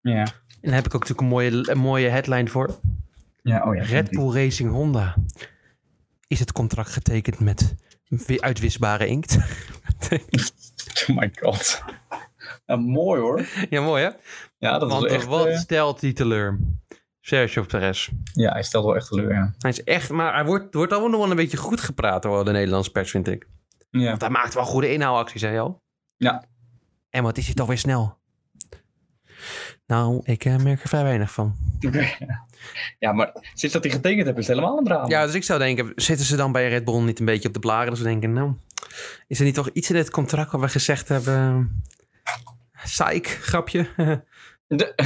[0.00, 0.26] Ja, En
[0.60, 2.80] daar heb ik ook natuurlijk een mooie, een mooie headline voor.
[3.42, 3.82] Ja oh ja.
[3.82, 5.14] Red Bull Racing Honda.
[6.26, 7.74] Is het contract getekend met
[8.26, 9.38] weer uitwisbare inkt?
[11.08, 11.82] Oh my god.
[12.66, 13.46] Ja, mooi hoor.
[13.70, 14.10] ja, mooi hè?
[14.58, 15.26] Ja, dat Want is echt...
[15.26, 16.58] wat eh, stelt die teleur?
[17.20, 18.08] Sergio Perez.
[18.32, 19.54] ja, hij stelt wel echt teleur, ja.
[19.58, 22.44] Hij is echt, maar hij wordt, wordt allemaal nog wel een beetje goed gepraat door
[22.44, 23.48] de Nederlandse pers, vind ik.
[23.90, 24.08] Ja.
[24.08, 25.82] Want hij maakt wel goede inhaalacties, hè al?
[26.16, 26.44] Ja.
[27.10, 28.18] En wat is hij toch weer snel?
[29.86, 31.56] Nou, ik eh, merk er vrij weinig van.
[32.98, 35.08] Ja, maar sinds dat hij getekend heeft, is het helemaal een drama.
[35.08, 37.54] Ja, dus ik zou denken, zitten ze dan bij Red Bull niet een beetje op
[37.54, 37.88] de blaren?
[37.88, 38.52] Dat ze denken, nou,
[39.26, 41.82] is er niet toch iets in het contract waar we gezegd hebben...
[42.84, 43.88] Psych, grapje.
[44.66, 44.94] De-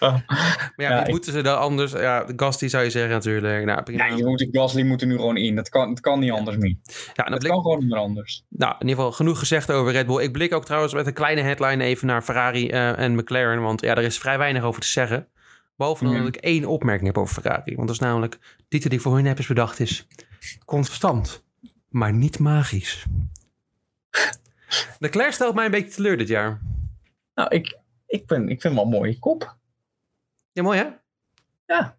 [0.00, 1.92] Maar ja, Ja, wie ik- moeten ze dan anders?
[1.92, 3.64] Ja, de Gasty zou je zeggen natuurlijk.
[3.64, 4.06] Nou, prima.
[4.06, 5.54] ja, je moet, Gasly moet er nu gewoon in.
[5.54, 6.76] Dat kan, dat kan niet anders meer.
[7.14, 8.44] ja, en Dat blik, kan gewoon niet meer anders.
[8.48, 10.22] nou, in ieder geval genoeg gezegd over Red Bull.
[10.22, 13.62] Ik blik ook trouwens met een kleine headline even naar Ferrari eh, en McLaren.
[13.62, 15.28] Want ja, er is vrij weinig over te zeggen.
[15.76, 16.18] Behalve Ja.
[16.18, 17.74] dat ik één opmerking heb over Ferrari.
[17.74, 20.06] Want dat is namelijk, die titel die ik voor hun heb is bedacht is...
[20.64, 21.44] Constant,
[21.88, 23.04] maar niet magisch.
[24.10, 24.30] De
[24.98, 26.60] Leclerc stelt mij een beetje teleur dit jaar.
[27.34, 29.56] Nou, ik, ik, ben, ik vind hem wel een mooie kop.
[30.56, 30.84] Ja, mooi hè?
[31.66, 31.96] Ja.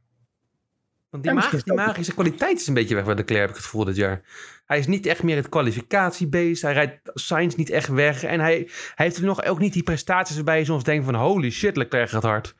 [1.10, 3.03] Want die, Ja, mag- misschien die is het ook- magische kwaliteit is een beetje weg
[3.05, 4.22] bij de Leclerc, heb ik het gevoel dit jaar.
[4.66, 6.62] Hij is niet echt meer het kwalificatiebeest.
[6.62, 8.24] Hij rijdt Sainz niet echt weg.
[8.24, 8.55] En hij,
[8.95, 11.16] hij heeft er nog ook niet die prestaties waarbij je soms denkt van...
[11.16, 12.55] holy shit, Leclerc gaat hard.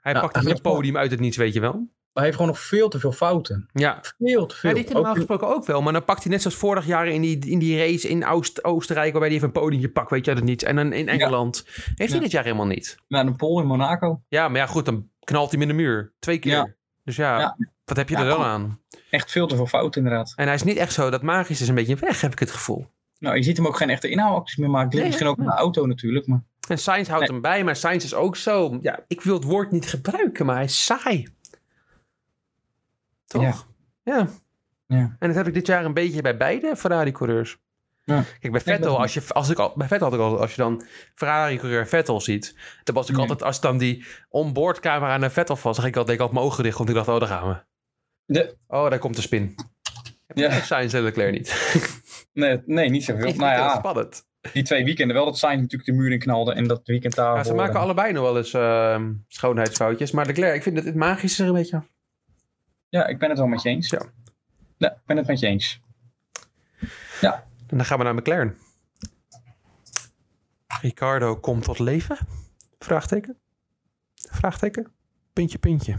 [0.00, 1.72] Hij Ja, pakt hij even een podium uit het niets, weet je wel.
[1.72, 3.68] Maar hij heeft gewoon nog veel te veel fouten.
[3.72, 4.70] Ja, Veel te veel.
[4.70, 5.82] ja die normaal gesproken ook wel.
[5.82, 8.64] Maar dan pakt hij net zoals vorig jaar in die, in die race in Oost,
[8.64, 9.10] Oostenrijk...
[9.10, 10.64] waarbij hij even een podiumje pakt, weet je het niets.
[10.64, 12.20] En dan in Engeland heeft hij Ja.
[12.20, 12.96] dit jaar helemaal niet.
[13.08, 14.22] naar de Pol in Monaco.
[14.28, 16.12] Ja, maar ja, goed, dan knalt hij hem in de muur.
[16.18, 16.52] Twee keer.
[16.52, 16.68] Ja.
[17.04, 18.80] Dus ja, wat heb je er dan aan?
[19.10, 20.32] Echt veel te veel fouten inderdaad.
[20.36, 22.50] En hij is niet echt zo, dat magisch is een beetje weg, heb ik het
[22.50, 22.86] gevoel.
[23.18, 24.96] Nou, je ziet hem ook geen echte inhaalacties meer maken.
[24.96, 26.26] Nee, misschien ook de auto natuurlijk.
[26.26, 27.32] Maar En Sainz houdt Nee.
[27.32, 28.78] hem bij, maar Sainz is ook zo.
[28.80, 31.26] Ja, ik wil het woord niet gebruiken, maar hij is saai.
[33.26, 33.42] Toch?
[33.42, 33.54] Ja.
[34.02, 34.28] Ja.
[34.86, 35.16] Ja.
[35.18, 37.58] En dat heb ik dit jaar een beetje bij beide Ferrari-coureurs.
[38.04, 38.24] Ja.
[38.40, 40.62] Kijk, bij Vettel, als je, als ik al, bij Vettel had ik al, als je
[40.62, 40.82] dan
[41.14, 43.20] Ferrari-coureur Vettel ziet, dan was ik Ja.
[43.20, 46.62] altijd, als dan die onboardcamera naar Vettel was, zag ik altijd, ik had mijn ogen
[46.64, 47.56] dicht, want ik dacht, oh, daar gaan we.
[48.24, 49.54] de, Oh, daar komt de spin.
[50.34, 51.78] ja, Sainz en Leclerc niet.
[52.32, 53.34] nee, nee, niet zoveel.
[53.34, 54.24] Nou ja, spannend.
[54.52, 56.52] die twee weekenden wel dat Sainz natuurlijk de muur in knalde.
[56.52, 57.36] En dat weekend daar.
[57.36, 60.94] Ja, ze maken allebei nog wel eens ehm, schoonheidsfoutjes, maar Leclerc, ik vind het, het
[60.94, 61.82] magische er een beetje.
[62.88, 63.90] Ja, ik ben het wel met je eens.
[63.90, 64.02] Ja.
[64.76, 65.80] Ja, ik ben het met je eens.
[67.70, 68.58] En dan gaan we naar McLaren.
[70.80, 72.18] Ricardo komt tot leven?
[72.78, 73.36] Vraagteken.
[74.14, 74.92] Vraagteken.
[75.32, 75.96] Puntje, puntje.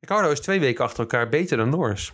[0.00, 2.12] Ricardo is twee weken achter elkaar beter dan Norris.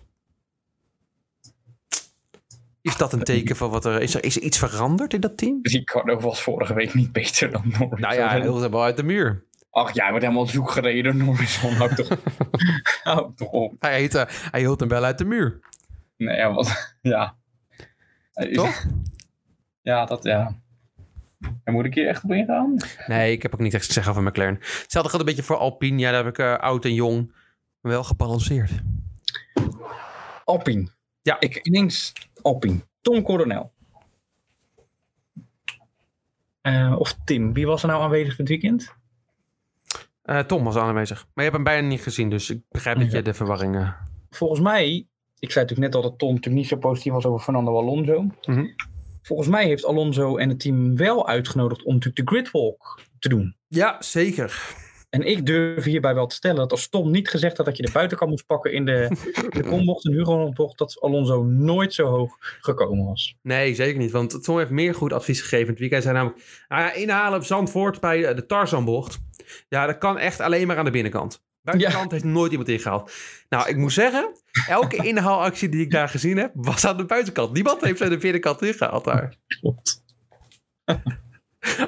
[2.80, 4.14] Is dat een teken van wat er is?
[4.14, 5.58] Er, is er iets veranderd in dat team?
[5.62, 8.00] Ricardo was vorige week niet beter dan Norris.
[8.00, 9.44] Nou ja, hij wilde wel uit de muur.
[9.70, 11.56] Ach, jij wordt helemaal zoek gereden Norris.
[11.56, 12.08] Van, hou toch,
[13.02, 13.74] hou toch op.
[13.78, 15.60] Hij, heet, eh, hij hield hem wel uit de muur.
[16.16, 17.36] Nee, ja, wat, ja.
[18.36, 18.86] Toch?
[19.82, 20.54] Ja, dat, ja.
[21.64, 22.76] En moet ik hier echt op ingaan?
[23.06, 24.54] Nee, ik heb ook niet echt te zeggen over McLaren.
[24.54, 25.98] Hetzelfde geldt een beetje voor Alpine.
[25.98, 27.32] Ja, daar heb ik eh, oud en jong
[27.80, 28.70] wel gebalanceerd.
[30.44, 30.88] Alpine.
[31.22, 31.40] Ja.
[31.40, 32.12] Ik ineens
[32.42, 32.80] Alpine.
[33.00, 33.72] Tom Coronel.
[36.60, 37.52] Eh, of Tim.
[37.52, 38.94] Wie was er nou aanwezig dit weekend?
[40.22, 41.18] Eh, Tom was aanwezig.
[41.18, 43.94] Maar je hebt hem bijna niet gezien, dus ik begrijp dat je de verwarring...
[44.30, 45.06] Volgens mij,
[45.38, 48.26] ik zei natuurlijk net al dat Tom natuurlijk niet zo positief was over Fernando Alonso.
[48.46, 48.66] Mhm.
[49.22, 53.56] Volgens mij heeft Alonso en het team wel uitgenodigd om natuurlijk de gridwalk te doen.
[53.68, 54.74] Ja, zeker.
[55.10, 57.82] En ik durf hierbij wel te stellen dat als Tom niet gezegd had dat je
[57.82, 59.08] de buitenkant moest pakken in de,
[59.48, 63.36] de kombocht en Hugo-bocht, dat Alonso nooit zo hoog gekomen was.
[63.42, 64.10] Nee, zeker niet.
[64.10, 66.04] Want Tom heeft meer goed advies gegeven het weekend.
[66.04, 69.18] Hij zei namelijk, nou ja, inhalen op Zandvoort bij de Tarzanbocht.
[69.68, 71.44] Ja, dat kan echt alleen maar aan de binnenkant.
[71.66, 73.12] Buitenkant heeft nooit iemand ingehaald.
[73.48, 74.32] Nou, ik moet zeggen,
[74.68, 77.52] elke inhaalactie die ik daar gezien heb, was aan de buitenkant.
[77.52, 79.34] Niemand heeft aan de binnenkant ingehaald daar.
[79.60, 80.04] Klopt.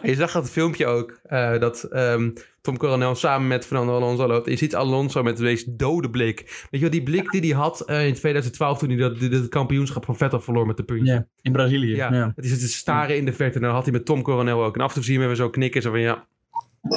[0.03, 4.49] Je zag dat filmpje ook, eh, dat ehm, Tom Coronel samen met Fernando Alonso loopt.
[4.49, 6.41] Je ziet Alonso met de meest dode blik.
[6.41, 9.49] Weet je wel, die blik die hij had eh, in 2012 toen hij dat, het
[9.49, 11.12] kampioenschap van Vettel verloor met de puntje.
[11.12, 11.95] Ja, in Brazilië.
[11.97, 12.33] Ja, Ja.
[12.37, 13.55] het is het staren in de verte.
[13.57, 14.74] En dan had hij met Tom Coronel ook.
[14.74, 15.83] En af en toe zie je hem even zo knikken.
[15.83, 16.26] Zo van ja,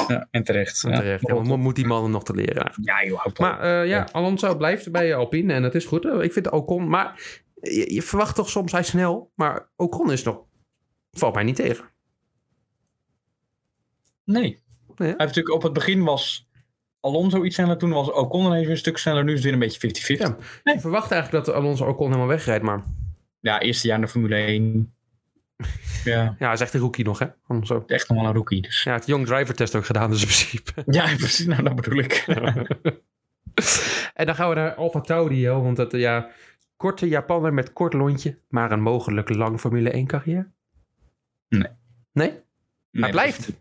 [0.08, 0.82] Ja, en terecht.
[0.82, 1.00] Ja.
[1.00, 1.28] terecht.
[1.28, 2.90] Ja, moet die man nog te leren eigenlijk.
[2.90, 3.26] Ja, joh.
[3.40, 5.54] Maar eh, ja, Alonso blijft bij Alpine.
[5.54, 6.06] En dat is goed.
[6.06, 6.90] Ik vind Ocon...
[6.90, 7.22] Maar
[7.62, 9.32] je, je verwacht toch soms hij snel.
[9.36, 10.44] Maar Ocon is nog...
[11.12, 11.86] Valt mij niet tegen.
[14.24, 14.42] Nee.
[14.42, 14.60] Nee.
[14.96, 16.50] Hij heeft natuurlijk op het begin was
[17.00, 19.60] Alonso iets sneller, toen was Ocon ineens een stuk sneller, nu is het weer een
[19.60, 20.20] beetje 50-50.
[20.20, 20.38] Ja.
[20.64, 20.74] Ja.
[20.74, 22.64] Je verwacht eigenlijk dat Alonso Ocon helemaal wegrijdt.
[22.64, 22.84] Maar
[23.42, 24.94] eerste jaar in de Formule 1.
[26.04, 27.28] Ja, ja, hij is echt een rookie nog hè.
[27.48, 27.84] Alonso.
[27.88, 28.62] echt nog wel een rookie.
[28.62, 28.84] Dus.
[28.84, 30.84] Ja, het Young Driver test ook gedaan dus in principe.
[30.98, 31.46] Ja, precies.
[31.46, 32.24] Nou, dat bedoel ik.
[34.14, 35.46] en dan gaan we naar Alfa Tauri.
[35.46, 36.30] Hè, want dat, ja,
[36.76, 38.38] korte Japaner met kort lontje.
[38.50, 40.48] Maar een mogelijk lang Formule 1 carrière.
[41.50, 41.68] Nee.
[42.12, 42.30] Nee?
[42.92, 43.52] Nee, hij blijft.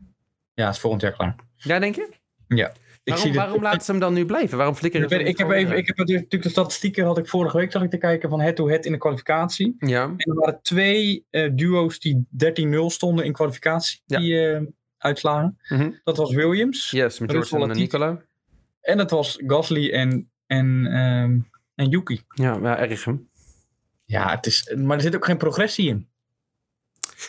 [0.55, 1.35] Ja, het is volgend jaar klaar.
[1.57, 2.09] Ja, denk je?
[2.49, 2.73] Ja.
[3.13, 4.57] Ik waarom laten ze hem dan nu blijven?
[4.57, 7.57] Waarom flikkeren Ik, ze ik heb even, ik heb natuurlijk de statistieken had ik vorige
[7.57, 9.75] week zag ik te kijken van head-to-head in de kwalificatie.
[9.79, 14.19] Ja, En er waren twee eh, duo's die 13-0 stonden in kwalificatie Ja.
[14.19, 14.63] die eh,
[14.99, 15.59] uitslagen.
[15.69, 15.91] Mhm.
[16.05, 16.91] Dat was Williams.
[16.91, 17.69] yes, met en.
[17.77, 18.23] Nicola.
[18.81, 21.39] En dat was Gasly en, en, ehm,
[21.75, 22.23] en Yuki.
[22.35, 23.29] Ja, ja, erg hem.
[24.05, 26.10] Ja, het is, maar er zit ook geen progressie in.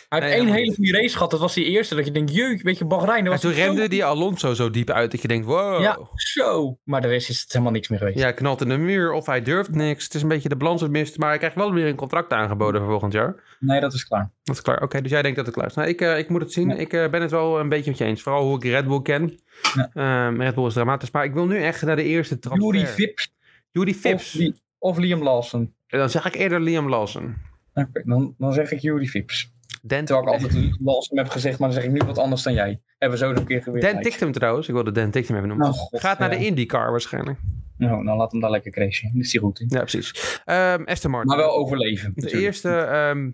[0.08, 1.30] Hij heeft één hele goede race gehad.
[1.30, 1.94] Dat was die eerste.
[1.94, 3.26] Dat je denkt, jeuk, weet je, Bahrein.
[3.26, 5.80] En toen zo- remde die Alonso zo diep uit dat je denkt, wow.
[5.80, 6.78] Ja, zo.
[6.84, 8.18] Maar de rest is het helemaal niks meer geweest.
[8.18, 10.04] Ja, knalt in de muur of hij durft niks.
[10.04, 11.18] Het is een beetje de balans mist.
[11.18, 13.56] Maar hij krijgt wel weer een contract aangeboden voor volgend jaar.
[13.60, 14.30] Nee, dat is klaar.
[14.42, 14.82] Dat is klaar.
[14.82, 15.74] Oké, dus jij denkt dat het klaar is.
[15.74, 16.68] Nou, ik, eh, ik moet het zien.
[16.68, 16.74] Ja.
[16.74, 18.22] Ik eh, ben het wel een beetje met je eens.
[18.22, 19.40] Vooral hoe ik Red Bull ken.
[19.74, 19.90] Ja.
[19.94, 21.10] Ehm, Red Bull is dramatisch.
[21.10, 22.74] Maar ik wil nu echt naar de eerste transfer.
[22.74, 23.32] Yuri Vips
[23.72, 24.32] of, Vips.
[24.32, 25.74] Li- of Liam Lawson.
[25.86, 27.34] En Dan zeg ik eerder Liam Lawson.
[27.74, 29.50] Oké, dan, dan zeg ik Yuri Vips.
[29.82, 32.52] Dan, Terwijl ik altijd Lawson heb gezegd, maar dan zeg ik nu wat anders dan
[32.52, 32.80] jij.
[32.98, 33.92] Hebben we zo nog een keer geweest.
[33.92, 34.68] Dan Tictum trouwens.
[34.68, 35.66] Ik wilde Dan Tictum even noemen.
[35.66, 37.38] Oh, god, Gaat naar de IndyCar waarschijnlijk.
[37.76, 39.10] Nou, dan laat hem daar lekker crashen.
[39.12, 39.66] Dan is hij goed in.
[39.70, 40.40] Ja, precies.
[40.44, 41.28] Ehm Aston Martin.
[41.28, 42.12] Maar wel overleven.
[42.14, 42.44] De natuurlijk.
[42.44, 43.30] eerste, ehm,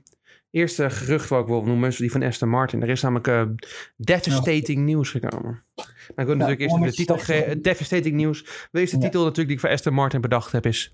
[0.51, 2.82] eerste gerucht wat ik wil noemen is die van Aston Martin.
[2.82, 3.43] Er is namelijk eh,
[3.97, 5.62] devastating nieuws gekomen.
[5.74, 5.86] Maar
[6.16, 7.62] ik wil natuurlijk eerst de titel geven.
[7.62, 8.68] Devastating nieuws.
[8.70, 9.03] De eerste Ja.
[9.03, 10.93] titel natuurlijk die ik voor Aston Martin bedacht heb is...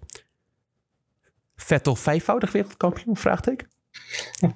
[1.56, 3.16] Vettel vijfvoudig wereldkampioen?
[3.16, 3.68] Vraagteken.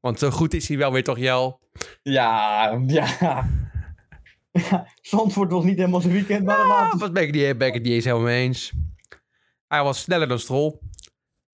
[0.00, 1.60] Want zo goed is hij wel weer toch, Jel?
[2.02, 3.06] Ja, ja.
[3.20, 4.86] ja.
[5.00, 7.74] Zandvoort was niet helemaal zijn weekend, maar dan Ah, wat ben ik, niet, ben ik
[7.74, 8.72] het niet eens helemaal mee eens.
[9.68, 10.78] Hij was sneller dan Stroll.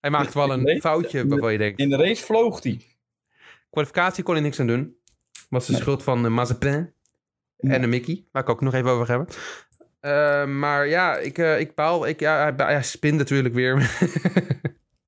[0.00, 1.78] Hij maakte wel een foutje waarvan je denkt...
[1.78, 2.80] In de race vloog hij.
[3.70, 4.96] Kwalificatie kon hij niks aan doen.
[5.48, 5.80] Was de Nee.
[5.80, 6.92] schuld van de Mazepin
[7.56, 7.70] Ja.
[7.70, 8.24] en de Mickey.
[8.32, 9.26] Waar ik ook nog even over hebben.
[10.00, 12.06] Eh, maar ja, ik, eh ik baal.
[12.06, 13.76] Ik, ja, hij, hij spint natuurlijk weer.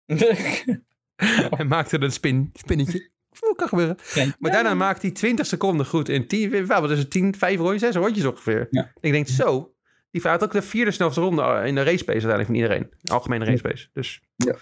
[1.57, 3.11] hij maakte een spin, spinnetje.
[3.41, 3.97] Dat kan gebeuren.
[4.39, 7.81] Maar daarna maakt hij 20 seconden goed in 10, wat is het, 10, 5 rondjes,
[7.81, 8.67] 6 rondjes ongeveer.
[8.71, 8.93] Ja.
[9.01, 9.71] Ik denk zo.
[10.11, 12.91] Die had ook de vierde snelste ronde in de race pace uiteindelijk van iedereen.
[13.01, 13.89] De algemene race pace.
[13.93, 14.55] Dus Ja.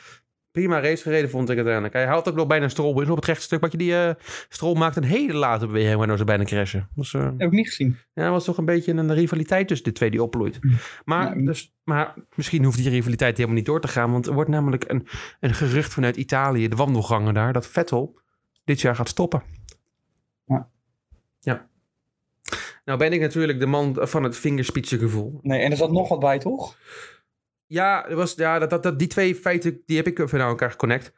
[0.51, 1.95] prima race gereden vond ik uiteindelijk.
[1.95, 3.61] Hij haalt ook nog bijna een strol in op het rechte stuk.
[3.61, 4.15] Wat je die eh
[4.49, 6.89] strol maakt een hele late beweging waardoor ze bijna crashen.
[6.95, 7.97] Dus, eh, Heb ik niet gezien.
[8.15, 10.59] ja, was toch een beetje een rivaliteit tussen de twee die opbloeit.
[11.05, 11.45] Maar, Ja.
[11.45, 14.13] dus, maar misschien hoeft die rivaliteit helemaal niet door te gaan.
[14.13, 15.07] Want er wordt namelijk een,
[15.41, 18.21] een gerucht vanuit Italië, de wandelgangen daar, dat Vettel
[18.65, 19.43] dit jaar gaat stoppen.
[20.45, 20.69] Ja.
[21.41, 21.69] Ja.
[22.85, 25.39] Nou ben ik natuurlijk de man van het vingerspitsengevoel.
[25.43, 26.79] Nee, en er zat nog wat bij, toch?
[27.67, 30.49] Ja, er was, ja dat, dat, dat, die twee feiten die heb ik even naar
[30.49, 31.13] elkaar geconnect.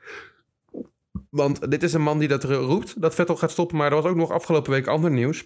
[1.31, 3.77] Want dit is een man die dat roept, dat Vettel gaat stoppen.
[3.77, 5.45] Maar er was ook nog afgelopen week ander nieuws.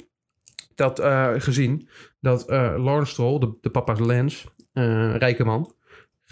[0.75, 1.89] Dat eh, gezien
[2.21, 5.75] dat eh Lawrence Stroll, de, de papa Lance, eh, rijke man,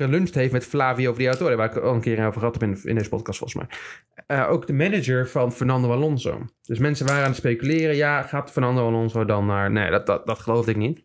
[0.05, 2.95] geluncht heeft met Flavio Briatore, waar ik al een keer over gehad heb in, in
[2.95, 3.79] deze podcast volgens mij.
[4.27, 6.45] Eh, ook de manager van Fernando Alonso.
[6.63, 9.71] Dus mensen waren aan het speculeren, ja, gaat Fernando Alonso dan naar...
[9.71, 11.05] Nee, dat, dat, dat geloofde ik niet.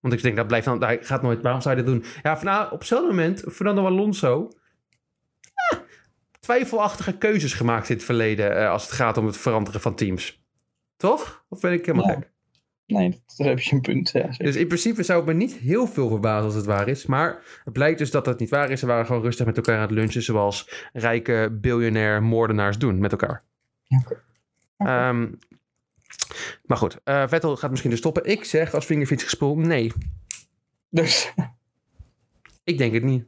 [0.00, 2.04] Want ik denk, dat blijft dan, hij gaat nooit, waarom zou je dit doen?
[2.22, 4.48] Ja, van, nou, op zo'n moment, Fernando Alonso,
[5.54, 5.78] eh,
[6.40, 10.44] twijfelachtige keuzes gemaakt in het verleden eh, als het gaat om het veranderen van teams.
[10.96, 11.44] Toch?
[11.48, 12.14] Of ben ik helemaal Ja.
[12.14, 12.30] gek?
[12.90, 14.10] Nee, daar heb je een punt.
[14.10, 14.28] Ja.
[14.36, 17.06] Dus in principe zou het me niet heel veel verbazen als het waar is.
[17.06, 18.80] Maar het blijkt dus dat het niet waar is.
[18.80, 20.22] Ze waren gewoon rustig met elkaar aan het lunchen.
[20.22, 23.42] Zoals rijke biljonair moordenaars doen met elkaar.
[23.88, 24.22] Oké.
[24.76, 25.28] Ehm,
[26.66, 28.24] maar goed, eh, Vettel gaat misschien dus stoppen.
[28.24, 29.92] Ik zeg als vingerfietsgespoel, nee.
[30.88, 31.32] Dus,
[32.64, 33.24] Ik denk het niet.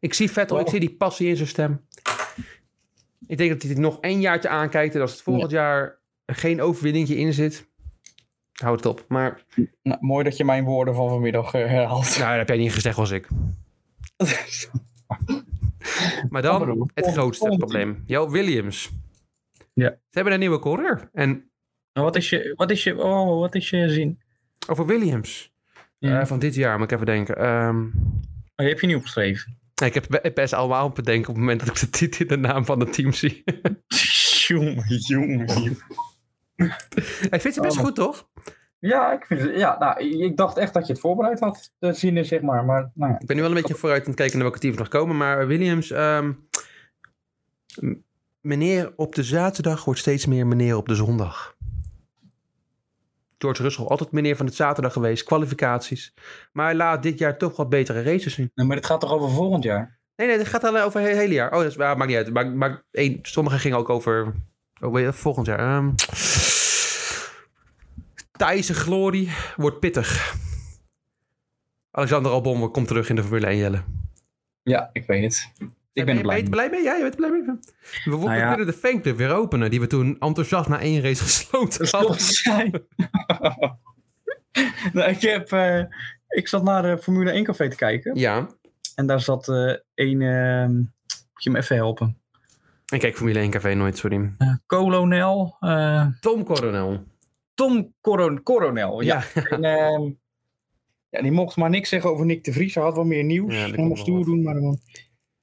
[0.00, 0.70] Ik zie Vettel, ik Wel.
[0.70, 1.80] zie die passie in zijn stem.
[3.26, 4.94] Ik denk dat hij het nog één jaartje aankijkt.
[4.94, 7.68] En als het volgend jaar geen overwinningje in zit,
[8.62, 9.04] houd het op.
[9.08, 9.42] Maar
[9.82, 12.18] nou, mooi dat je mijn woorden van vanmiddag eh, herhaalt.
[12.18, 13.28] nou, dat heb jij niet gezegd als ik.
[16.30, 18.02] Maar dan het grootste probleem.
[18.06, 18.90] Jo, Williams.
[19.72, 19.88] Ja.
[19.90, 21.08] Ze hebben een nieuwe coureur.
[21.12, 21.50] En
[21.92, 24.20] wat is je, wat is je, oh, wat is je zin?
[24.68, 25.52] over Williams.
[25.98, 26.20] Ja.
[26.20, 27.36] eh, van dit jaar, moet ik even denken.
[27.36, 27.84] Ehm,
[28.56, 29.58] Oh, je hebt je niet opgeschreven.
[29.84, 32.36] ik heb be- best allemaal op bedenken op het moment dat ik de titel de
[32.36, 33.44] naam van het team zie.
[34.46, 35.76] jongen, jongen, jongen.
[37.30, 37.84] Ik vind ze best Oh.
[37.84, 38.28] goed, toch?
[38.78, 41.92] Ja, ik, vind, het- ja nou, ik dacht echt dat je het voorbereid had, de
[41.92, 42.64] zinnen, zeg maar.
[42.64, 43.18] Maar nou ja.
[43.20, 45.16] Ik ben nu wel een beetje vooruit aan het kijken naar welke teams nog komen.
[45.16, 46.32] Maar Williams, ehm,
[48.40, 51.54] meneer op de zaterdag wordt steeds meer meneer op de zondag.
[53.38, 56.14] George Russell, altijd meneer van het zaterdag geweest, kwalificaties.
[56.52, 58.50] Maar hij laat dit jaar toch wat betere races zien.
[58.54, 59.98] Nee, maar het gaat toch over volgend jaar?
[60.16, 61.52] Nee, nee, dit gaat al over het hele jaar.
[61.52, 62.32] Oh, dat is, ja, maakt niet uit.
[62.32, 64.32] Maar, maar één, sommige gingen ook over,
[64.80, 65.58] over volgend jaar.
[65.58, 65.90] Ehm
[68.36, 70.34] Thaise glorie wordt pittig.
[71.90, 73.82] Alexander Albon komt terug in de Formule 1, Jelle.
[74.62, 75.52] Ja, ik weet het.
[75.92, 76.82] Ik ben ben je blij ben blij mee?
[76.82, 77.42] Ja, je bent er blij mee.
[78.04, 78.48] We, Nou ja.
[78.48, 82.16] kunnen de fanclub weer openen, die we toen enthousiast na één race gesloten hadden.
[84.92, 85.82] nou, ik, heb, eh,
[86.28, 88.18] ik zat naar de Formule 1 café te kijken.
[88.18, 88.48] Ja,
[88.94, 90.22] En daar zat eh een...
[90.22, 92.18] ehm, moet je me even helpen?
[92.86, 94.32] ik kijk Formule 1 café nooit, sorry.
[94.38, 95.56] Eh, Colonel.
[96.20, 97.04] Tom Coronel.
[97.56, 99.00] Tom Coron Coronel.
[99.00, 99.24] Ja.
[99.34, 100.10] Ja, En, ehm,
[101.08, 102.74] ja, die mocht maar niks zeggen over Nick de Vries.
[102.74, 103.54] Hij had wel meer nieuws.
[103.54, 104.80] Ja, wel stoer doen, maar gewoon...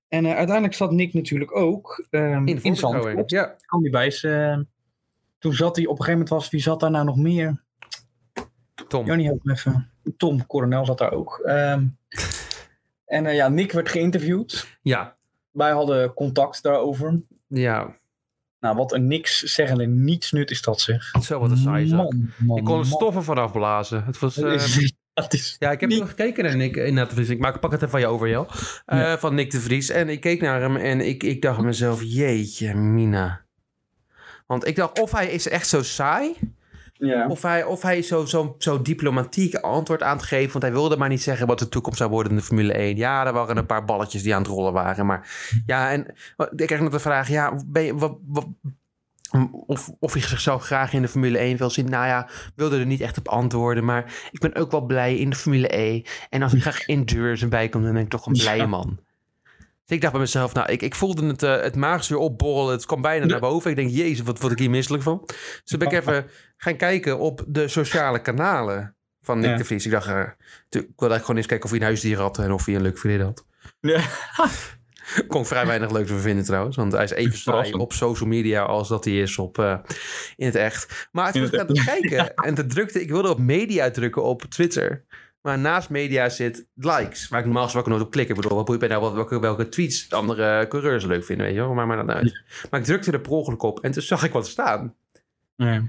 [0.08, 2.76] En eh, uiteindelijk zat Nick natuurlijk ook ehm, In in.
[2.76, 3.30] Zandvoort.
[3.30, 3.56] Ja.
[3.66, 4.66] kwam hij bij ze.
[5.40, 7.64] toen zat hij op een gegeven moment was wie zat daar nou nog meer?
[8.88, 9.06] Tom.
[9.06, 9.90] Jannie help me even.
[10.18, 11.40] Tom Coronel zat daar ook.
[11.46, 11.86] Ehm,
[13.06, 14.78] en eh, ja, Nick werd geïnterviewd.
[14.82, 15.16] Ja.
[15.52, 17.22] Wij hadden contact daarover.
[17.48, 17.98] Ja.
[18.64, 21.12] Nou, wat een niks zeggende nietsnut is dat zeg.
[21.22, 24.04] Zo wat een saai man, Ik kon er stoffen vanaf blazen.
[24.06, 24.38] Het was...
[24.38, 24.54] Eh,
[25.30, 27.30] is- Ja, ik heb Niet- nog gekeken naar Nick in de Vries.
[27.30, 28.48] Ik maak, pak het even van je over, Jel.
[28.86, 29.18] Eh, Ja.
[29.18, 29.90] Van Nick de Vries.
[29.90, 33.42] En ik keek naar hem en ik, ik dacht mezelf, jeetje, Mina.
[34.48, 36.36] Want ik dacht, of hij is echt zo saai,
[36.94, 37.28] ja.
[37.28, 38.26] of hij, of hij is zo,
[38.58, 40.52] zo, diplomatiek antwoord aan het geven.
[40.52, 42.96] Want hij wilde maar niet zeggen wat de toekomst zou worden in de Formule 1.
[42.96, 45.06] Ja, er waren een paar balletjes die aan het rollen waren.
[45.06, 45.30] Maar
[45.66, 46.16] ja, en
[46.56, 48.48] ik kreeg nog de vraag, ja, ben je, wat, wat,
[49.66, 51.90] of, of hij zichzelf graag in de Formule 1 wil zien.
[51.90, 53.86] Nou ja, wilde er niet echt op antwoorden.
[53.86, 56.02] Maar ik ben ook wel blij in de Formule E.
[56.30, 59.00] En als ik graag Endurance erbij kom, dan ben ik toch een blije man.
[59.94, 62.74] Ik dacht bij mezelf, nou, ik, ik voelde het, eh, het maagzuur opborrelen.
[62.74, 63.70] Het kwam bijna naar boven.
[63.70, 65.22] Ik denk, jezus, wat word ik hier misselijk van.
[65.26, 66.26] Dus toen ben ik even
[66.58, 69.58] gaan kijken op de sociale kanalen van Nick Ja.
[69.58, 69.86] de Vries.
[69.86, 70.28] Ik dacht, tu- ik
[70.70, 72.98] wilde eigenlijk gewoon eens kijken of hij een huisdier had en of hij een leuk
[72.98, 73.46] vriendin had.
[73.80, 74.02] Ja.
[75.28, 76.76] Kon vrij weinig leuks van vinden trouwens.
[76.76, 79.78] Want hij is even saai op social media als dat hij is op, eh,
[80.36, 81.08] in het echt.
[81.12, 84.42] Maar toen ik aan het kijken en te drukte, ik wilde op media drukken op
[84.44, 85.04] Twitter.
[85.44, 87.28] Maar naast media zit likes.
[87.30, 88.30] Waar ik normaal gesproken nooit op klik.
[88.30, 91.46] Ik bedoel, wat boeit mij nou wat, welke, welke tweets de andere coureurs leuk vinden.
[91.46, 92.44] Weet je wel, maar maar dan uit.
[92.70, 94.96] Maar ik drukte er per ongeluk op en toen zag ik wat staan.
[95.56, 95.84] Ja.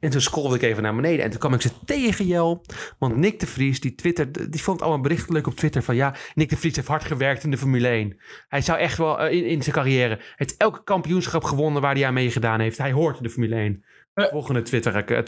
[0.00, 2.64] En toen scrollde ik even naar beneden en toen kwam ik ze tegen, Jel.
[2.98, 5.96] Want Nick de Vries, die Twitter, die vond allemaal berichten leuk op Twitter van...
[5.96, 8.18] ja, Nick de Vries heeft hard gewerkt in de Formule 1.
[8.48, 10.14] Hij zou echt wel eh, in, in zijn carrière...
[10.14, 12.78] hij heeft elke kampioenschap gewonnen waar hij aan meegedaan heeft.
[12.78, 13.84] Hij hoort de Formule 1.
[14.14, 14.26] Eh.
[14.30, 15.18] Volgende Twitter eh,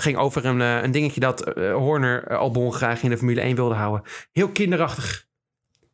[0.00, 3.40] ging over een, eh, een dingetje dat eh, Horner eh, Albon graag in de Formule
[3.40, 4.10] 1 wilde houden.
[4.32, 5.30] Heel kinderachtig.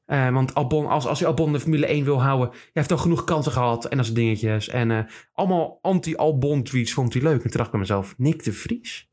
[0.06, 2.48] Want Albon, als, als hij Albon de Formule 1 wil houden...
[2.50, 4.68] hij heeft al genoeg kansen gehad en dat soort dingetjes.
[4.68, 7.34] En allemaal anti-Albon tweets vond hij leuk.
[7.34, 9.10] En toen dacht ik bij mezelf, Nick de Vries?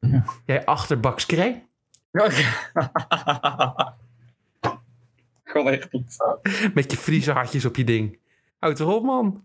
[0.00, 0.24] Ja.
[0.46, 1.62] Jij achterbaks kree?
[5.44, 6.16] Gewoon echt niet.
[6.74, 8.18] Met je Friese hartjes op je ding.
[8.58, 9.42] Houd toch op, man.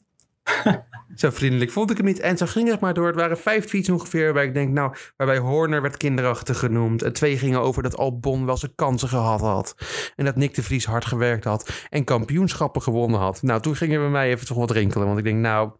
[1.16, 2.20] zo vriendelijk vond ik hem niet.
[2.20, 3.08] En zo ging het maar door.
[3.08, 4.24] Het waren vijf tweets ongeveer.
[4.24, 7.02] Waarbij ik denk, nou, waarbij Horner werd kinderachtig genoemd.
[7.02, 9.76] En twee gingen over dat Albon wel zijn kansen gehad had.
[10.16, 11.86] En dat Nick de Vries hard gewerkt had.
[11.90, 13.42] En kampioenschappen gewonnen had.
[13.42, 15.08] Nou, toen gingen bij mij even toch wat rinkelen.
[15.08, 15.72] Want ik denk, nou,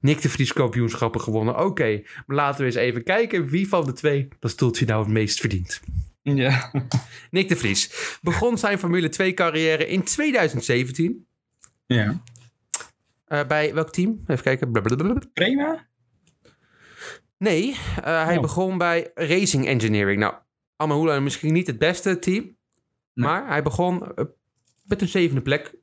[0.00, 1.64] Nick de Vries kampioenschappen gewonnen.
[1.64, 5.12] Oké, maar laten we eens even kijken wie van de twee dat stoeltje nou het
[5.12, 5.80] meest verdient.
[6.22, 6.70] Ja.
[7.30, 11.26] Nick de Vries begon zijn Formule 2 carrière in 2017.
[11.86, 12.22] Ja.
[13.24, 14.20] Eh, bij welk team?
[14.26, 14.72] Even kijken.
[14.72, 15.14] Blablabla.
[15.32, 15.86] Prima?
[17.38, 17.70] Nee,
[18.02, 18.42] eh, hij Oh.
[18.42, 20.20] begon bij Racing Engineering.
[20.20, 20.34] Nou,
[20.76, 22.42] Amahula misschien niet het beste team.
[22.44, 23.26] Nee.
[23.26, 24.24] Maar hij begon eh,
[24.82, 25.74] met een zevende plek.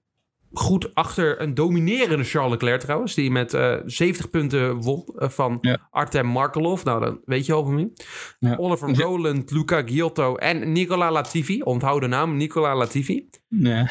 [0.54, 3.14] Goed achter een dominerende Charles Leclerc trouwens.
[3.14, 5.88] Die met eh 70 punten won van Ja.
[5.90, 6.84] Artem Markelov.
[6.84, 7.94] Nou, dan weet je over wie.
[8.40, 8.56] Ja.
[8.56, 8.96] Oliver Ja.
[9.04, 11.62] Rowland, Luca Giotto en Nicola Latifi.
[11.62, 13.30] Onthoud de naam, Nicola Latifi.
[13.48, 13.90] Ja.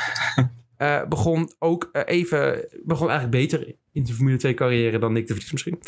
[0.80, 5.26] Eh, begon ook eh, even, begon eigenlijk beter in zijn Formule 2 carrière dan Nick
[5.26, 5.80] de Vries misschien.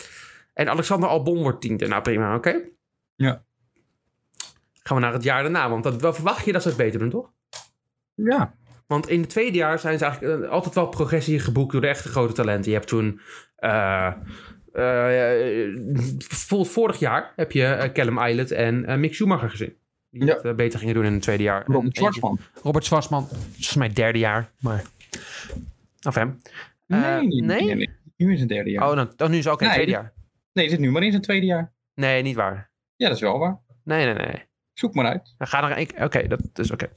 [0.55, 1.87] En Alexander Albon wordt tiende.
[1.87, 2.61] Nou prima, oké.
[3.15, 3.45] Ja.
[4.83, 6.99] Gaan we naar het jaar daarna, want dat, wel verwacht je dat ze het beter
[6.99, 7.33] doen, toch?
[8.15, 8.55] Ja.
[8.87, 11.87] Want in het tweede jaar zijn ze eigenlijk eh, altijd wel progressie geboekt door de
[11.87, 12.71] echte grote talenten.
[12.71, 13.21] Je hebt toen,
[16.29, 19.77] vol- vorig jaar heb je Callum Islet en Mick Schumacher gezien.
[20.13, 20.35] Die Ja.
[20.35, 21.65] het eh, beter gingen doen in het tweede jaar.
[21.67, 22.39] Robert Schwarzman.
[22.63, 22.91] Robert.
[23.11, 24.83] Dat is mijn derde jaar, maar...
[26.07, 26.41] Of hem.
[26.87, 27.65] Nee, Eh, nee, nee, nee?
[27.65, 27.91] nee, nee.
[28.17, 28.89] Nu is het derde jaar.
[28.89, 30.13] Oh, nou, dan nu is het ook in het tweede jaar.
[30.53, 31.73] Nee, het zit nu maar in zijn tweede jaar.
[31.95, 32.71] Nee, niet waar.
[32.97, 33.61] Ja, dat is wel waar.
[33.85, 34.45] Nee, nee, nee.
[34.75, 35.35] Zoek maar uit.
[35.39, 35.93] Dan ga er ik.
[35.99, 36.89] Oké, dat is oké.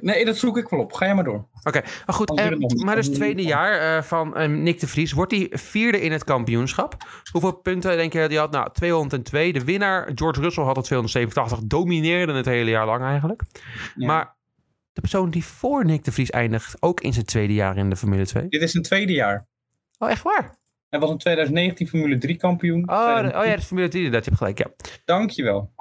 [0.00, 0.92] Nee, dat zoek ik wel op.
[0.92, 1.48] Ga jij maar door.
[1.62, 2.38] Oké, maar goed.
[2.38, 5.12] Eh, maar dus tweede jaar eh, van eh, Nick de Vries.
[5.12, 6.96] Wordt hij vierde in het kampioenschap?
[7.32, 8.50] Hoeveel punten denk je dat hij had?
[8.50, 9.52] Nou, 202.
[9.52, 11.58] De winnaar, George Russell, had het 287.
[11.68, 13.42] Domineerde het hele jaar lang eigenlijk.
[13.94, 14.06] Ja.
[14.06, 14.36] Maar
[14.92, 17.96] de persoon die voor Nick de Vries eindigt, ook in zijn tweede jaar in de
[17.96, 18.48] Formule 2.
[18.48, 19.48] Dit is zijn tweede jaar.
[19.98, 20.58] Oh, echt waar?
[20.88, 22.90] Hij was in 2019 Formule 3 kampioen.
[22.90, 24.66] Oh, de- oh ja, is Formule 3, dat je hebt gelijk, ja.
[25.04, 25.72] Dankjewel.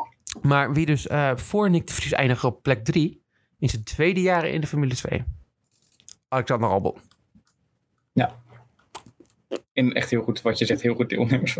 [0.41, 3.23] Maar wie dus eh, voor Nick de Vries eindigde op plek 3
[3.59, 5.23] in zijn tweede jaar in de Formule 2?
[6.27, 6.97] Alexander Albon.
[9.73, 11.57] En echt heel goed, wat je zegt, heel goed deelnemers.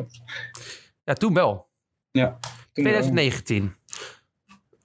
[1.03, 1.69] Ja, toen wel.
[2.11, 2.29] Ja.
[2.73, 3.75] Toen 2019.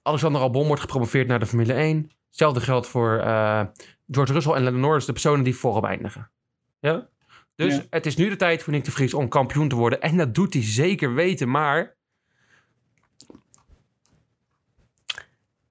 [0.01, 2.11] Alexander Albon wordt gepromoveerd naar de Formule 1.
[2.27, 3.65] Hetzelfde geldt voor eh,
[4.11, 6.31] George Russell en Lennon Norris, de personen die voorop eindigen.
[6.79, 7.09] Ja?
[7.55, 7.83] Dus Ja.
[7.89, 10.01] het is nu de tijd voor Nick de Vries om kampioen te worden.
[10.01, 11.95] En dat doet hij zeker weten, maar...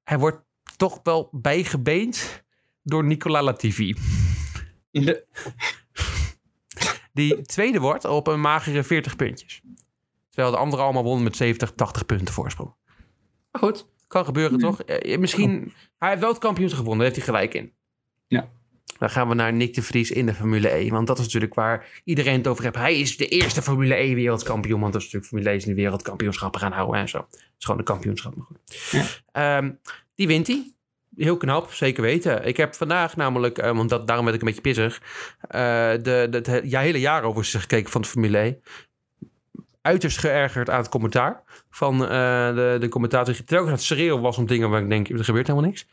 [0.05, 0.38] Hij wordt
[0.76, 2.44] toch wel bijgebeend
[2.82, 3.96] door Nicola Latifi.
[4.90, 5.26] De,
[7.12, 9.61] Die tweede wordt op een magere 40 puntjes.
[10.30, 12.74] Terwijl de andere allemaal wonnen met 70, 80 punten voorsprong.
[13.50, 14.82] Maar goed, kan gebeuren toch?
[14.82, 17.72] Eh, Misschien, hij heeft wel het kampioenschap gewonnen, daar heeft hij gelijk in.
[18.26, 18.48] Ja.
[18.99, 20.91] Dan gaan we naar Nick de Vries in de Formule 1.
[20.91, 22.76] Want dat is natuurlijk waar iedereen het over heeft.
[22.76, 24.80] Hij is de eerste Formule 1 wereldkampioen.
[24.80, 27.18] Want dat is natuurlijk Formule 1 is nu wereldkampioenschappen gaan houden en zo.
[27.18, 28.35] Het is gewoon een kampioenschap.
[28.37, 28.91] Maar goed.
[28.91, 29.05] Ja.
[29.32, 29.70] Ehm,
[30.14, 30.72] die wint hij.
[31.16, 32.47] Heel knap, zeker weten.
[32.47, 35.03] Ik heb vandaag namelijk, eh, want dat, daarom werd ik een beetje pissig,
[35.41, 38.62] eh, de, de, het ja, hele jaar over gekeken van de Formule 1.
[39.82, 42.09] Uiterst geërgerd aan het commentaar van eh,
[42.55, 43.35] de, de commentator.
[43.35, 45.87] Die telkens aan het schreeuwen was om dingen waar ik denk, er gebeurt helemaal niks.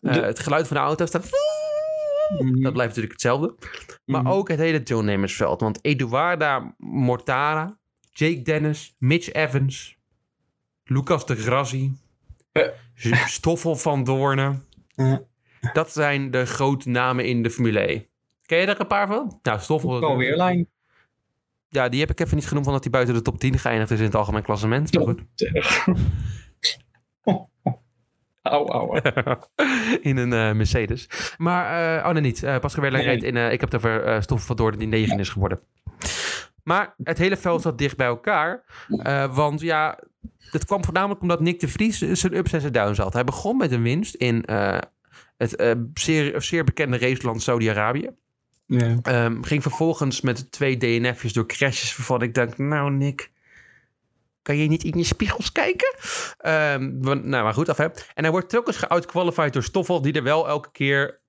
[0.00, 1.30] Het geluid van de auto staat...
[2.38, 3.54] Dat blijft natuurlijk hetzelfde.
[4.04, 4.30] Maar Mhm.
[4.32, 5.60] ook het hele deelnemersveld.
[5.60, 7.78] Want Eduarda Mortara,
[8.12, 9.96] Jake Dennis, Mitch Evans,
[10.84, 11.96] Lucas de Grassi.
[13.26, 14.64] Stoffel van Doornen.
[14.94, 15.22] Ja.
[15.72, 18.06] Dat zijn de grote namen in de Formule 1.
[18.46, 19.38] Ken je er een paar van?
[19.42, 19.98] Nou, Stoffel...
[20.00, 20.68] Paul Weerlijn.
[21.68, 23.98] Ja, die heb ik even niet genoemd, omdat hij buiten de top 10 geëindigd is
[23.98, 24.94] in het algemeen klassement.
[24.94, 25.20] Maar goed.
[28.42, 29.00] Au, au.
[30.00, 31.08] in een eh, Mercedes.
[31.38, 32.42] Maar, eh, oh nee, niet.
[32.42, 33.14] Eh Pascal Wehrlein Nee.
[33.14, 35.60] reed in, eh, ik heb het over Stoffel van Doornen die negen is geworden.
[36.64, 38.64] Maar het hele veld zat dicht bij elkaar.
[39.02, 39.98] eh, want ja,
[40.50, 43.12] het kwam voornamelijk omdat Nick de Vries zijn ups en zijn downs had.
[43.12, 44.78] Hij begon met een winst in eh,
[45.36, 48.10] het eh, zeer, zeer bekende raceland Saudi-Arabië.
[48.66, 48.98] Ja.
[49.02, 53.31] Ehm, ging vervolgens met twee DNF'jes door crashes waarvan ik denk, nou Nick,
[54.42, 55.94] kan je niet in je spiegels kijken?
[56.38, 57.84] Ehm, nou, maar goed, af hè.
[57.84, 61.20] En hij wordt telkens geoutqualified door Stoffel, die er wel elke keer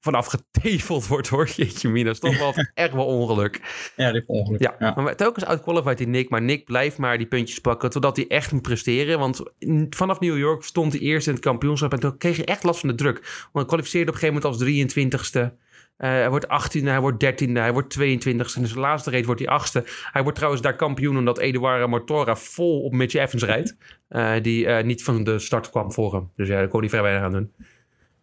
[0.00, 1.48] vanaf geteveld wordt, hoor.
[1.48, 3.60] Jeetje mina, Stoffel had echt wel ongeluk.
[3.96, 4.60] ja, dit ongeluk.
[4.60, 4.92] Ja, Ja.
[4.96, 8.52] maar telkens outqualified die Nick, maar Nick blijft maar die puntjes pakken, totdat hij echt
[8.52, 9.18] moet presteren.
[9.18, 9.42] Want
[9.90, 12.80] vanaf New York stond hij eerst in het kampioenschap en toen kreeg hij echt last
[12.80, 13.14] van de druk.
[13.16, 15.64] Want hij kwalificeerde op een gegeven moment als 23ste.
[15.96, 18.60] Eh, hij wordt 18e, hij wordt 13e, hij wordt 22e.
[18.60, 19.88] In zijn laatste race wordt hij 8e.
[20.12, 23.76] Hij wordt trouwens daar kampioen omdat Eduardo Mortora vol op Mitch Evans rijdt.
[24.08, 26.30] eh, die eh, niet van de start kwam voor hem.
[26.36, 27.52] Dus ja, daar kon hij vrij weinig aan doen.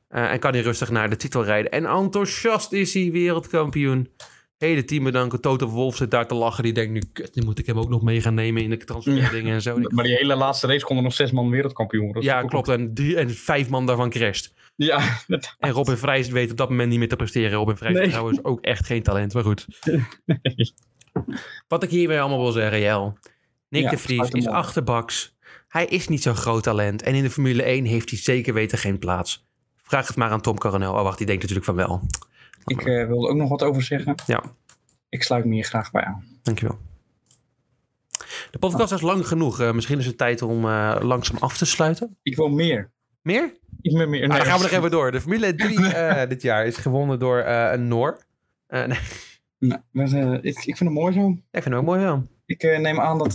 [0.09, 1.71] En kan hij rustig naar de titel rijden.
[1.71, 4.09] En enthousiast is hij wereldkampioen.
[4.57, 5.41] Hele team bedanken.
[5.41, 6.63] Toto Wolf zit daar te lachen.
[6.63, 8.77] Die denkt nu, kut, nu moet ik hem ook nog mee gaan nemen in de
[8.77, 9.77] transferdingen en zo.
[9.77, 12.23] Maar die hele laatste race konden nog zes man wereldkampioen worden.
[12.23, 12.67] Ja, klopt.
[12.67, 14.53] En, drie, en vijf man daarvan crasht.
[14.75, 17.51] Ja, dat- En Robin Vrijs weet op dat moment niet meer te presteren.
[17.57, 18.03] Robin Vrijs Nee.
[18.03, 19.65] is trouwens ook echt geen talent, maar goed.
[21.67, 23.17] Wat ik hiermee allemaal wil zeggen, Jel.
[23.69, 25.35] Nick Ja, de Vries is achterbaks.
[25.67, 27.01] Hij is niet zo'n groot talent.
[27.01, 29.45] En in de Formule 1 heeft hij zeker weten geen plaats.
[29.83, 30.93] Vraag het maar aan Tom Coronel.
[30.93, 32.01] Oh, wacht, die denkt natuurlijk van wel.
[32.65, 34.15] ik eh, wilde ook nog wat over zeggen.
[34.25, 34.43] Ja.
[35.09, 36.25] Ik sluit me hier graag bij aan.
[36.43, 36.77] Dankjewel.
[38.51, 39.59] De podcast is lang genoeg.
[39.59, 42.17] Eh, misschien is het tijd om eh, langzaam af te sluiten.
[42.23, 42.91] Ik wil meer.
[43.23, 43.53] Meer?
[43.81, 44.27] Ik wil meer.
[44.27, 45.11] Nou, dan gaan we nog even door.
[45.11, 48.23] De Formule 3 eh, dit jaar is gewonnen door eh, een Noor.
[48.67, 48.99] Eh, nee,
[49.69, 50.07] Nou, maar,
[50.41, 51.27] ik, ik vind het mooi zo.
[51.29, 52.27] ik vind het ook mooi wel.
[52.45, 53.33] Ik neem aan dat,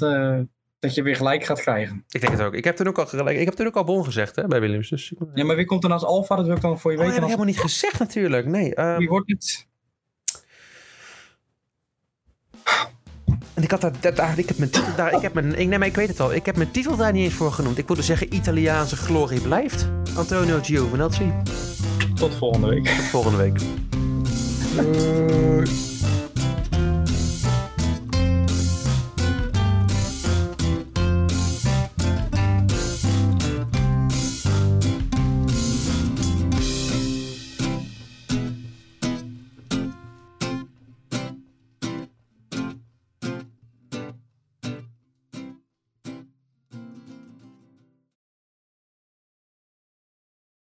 [0.78, 2.04] dat je weer gelijk gaat krijgen.
[2.08, 2.54] Ik denk het ook.
[2.54, 4.60] Ik heb toen ook al, gelijk, ik heb toen ook al bon gezegd hè, bij
[4.60, 4.88] Williams.
[4.88, 6.36] Dus ik, Ja, maar wie komt er naast Alfa?
[6.36, 7.28] Dat wil ik dan voor je Oh, dat weten.
[7.28, 8.46] heb ik Als, helemaal niet gezegd natuurlijk.
[8.46, 8.74] Nee.
[8.74, 9.66] ehm, wie wordt het?
[13.54, 15.68] En ik had daar, daar, daar- ik heb mijn titel daar, ik heb mijn, ik,
[15.68, 16.32] nee, maar ik weet het al.
[16.34, 17.78] Ik heb mijn titel daar niet eens voor genoemd.
[17.78, 19.88] Ik wilde zeggen Italiaanse glorie blijft.
[20.16, 21.32] Antonio Giovinazzi.
[22.14, 22.84] Tot volgende week.
[22.86, 23.60] Tot volgende week.
[24.74, 25.66] Doei.